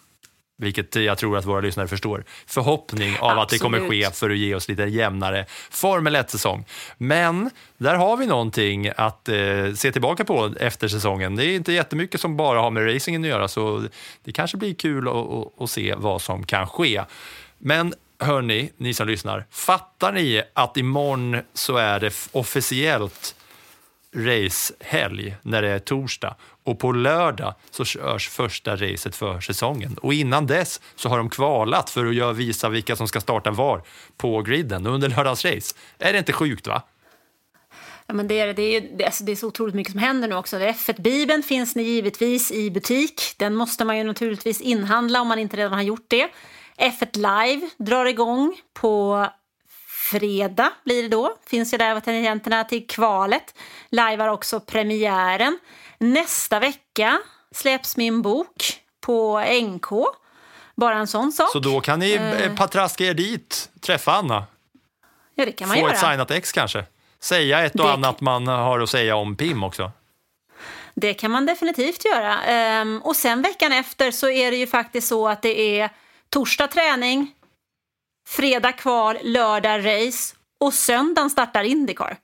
[0.61, 2.23] Vilket jag tror att våra lyssnare förstår.
[2.45, 6.65] Förhoppning av att det kommer ske för att ge oss lite jämnare Formel 1-säsong.
[6.97, 11.35] Men där har vi någonting att eh, se tillbaka på efter säsongen.
[11.35, 13.87] Det är inte jättemycket som bara har med racingen att göra så
[14.23, 15.07] det kanske blir kul
[15.59, 17.03] att se vad som kan ske.
[17.57, 23.35] Men hörni, ni som lyssnar, fattar ni att imorgon så är det officiellt
[24.15, 29.97] racehelg när det är torsdag och på lördag så körs första racet för säsongen.
[30.01, 33.51] Och innan dess så har de kvalat för att göra, visa vilka som ska starta
[33.51, 33.81] var
[34.17, 35.75] på griden under lördagens race.
[35.99, 36.81] Är det inte sjukt va?
[38.07, 40.27] Ja, men det, är, det, är, det, alltså, det är så otroligt mycket som händer
[40.27, 40.57] nu också.
[40.57, 43.21] F1-bibeln finns ni givetvis i butik.
[43.37, 46.29] Den måste man ju naturligtvis inhandla om man inte redan har gjort det.
[46.77, 49.27] F1 Live drar igång på
[50.11, 51.37] fredag blir det då.
[51.47, 53.55] Finns ju där tangenterna till kvalet.
[53.97, 55.59] Har också premiären.
[55.97, 57.19] Nästa vecka
[57.55, 59.87] släpps min bok på NK.
[60.75, 61.51] Bara en sån sak.
[61.51, 62.55] Så då kan ni eh.
[62.55, 64.45] patraska er dit, träffa Anna.
[65.35, 65.91] Ja, det kan man Få göra.
[65.93, 66.85] ett signat ex kanske.
[67.19, 69.91] Säga ett och Det- annat man har att säga om Pim också.
[70.95, 72.41] Det kan man definitivt göra.
[72.43, 75.89] Ehm, och sen veckan efter så är det ju faktiskt så att det är
[76.29, 77.31] torsdag träning,
[78.27, 82.17] fredag kval, lördag race och söndagen startar Indycar.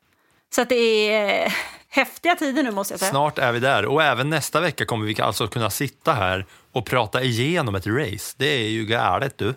[0.56, 1.52] Så att det är eh,
[1.89, 3.12] häftiga tider nu måste jag säga.
[3.12, 6.86] Snart är vi där och även nästa vecka kommer vi alltså kunna sitta här och
[6.86, 8.36] prata igenom ett race.
[8.38, 9.54] Det är ju galet du.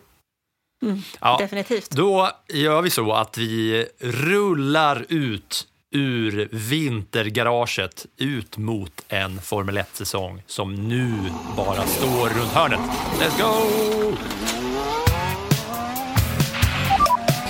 [1.20, 1.90] Ja, Definitivt.
[1.90, 10.42] Då gör vi så att vi rullar ut ur vintergaraget ut mot en Formel 1-säsong
[10.46, 11.14] som nu
[11.56, 12.80] bara står runt hörnet.
[13.20, 14.16] Let's go!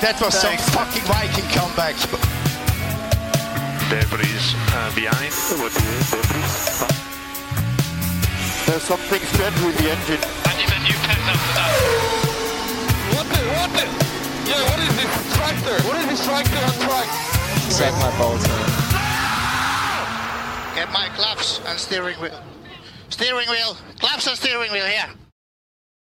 [0.01, 1.93] That was some fucking Viking comeback.
[3.93, 5.29] Debris uh, behind.
[8.65, 10.25] There's something strange with the engine.
[10.49, 11.69] And you've a new pet after that.
[13.13, 13.85] What the, what the?
[14.49, 15.77] Yeah, what is this tractor?
[15.85, 17.09] What is this tractor on track?
[17.69, 18.73] Suck my balls, man.
[20.81, 22.41] Get my claps and steering wheel.
[23.11, 23.77] Steering wheel.
[23.99, 25.13] Claps and steering wheel here.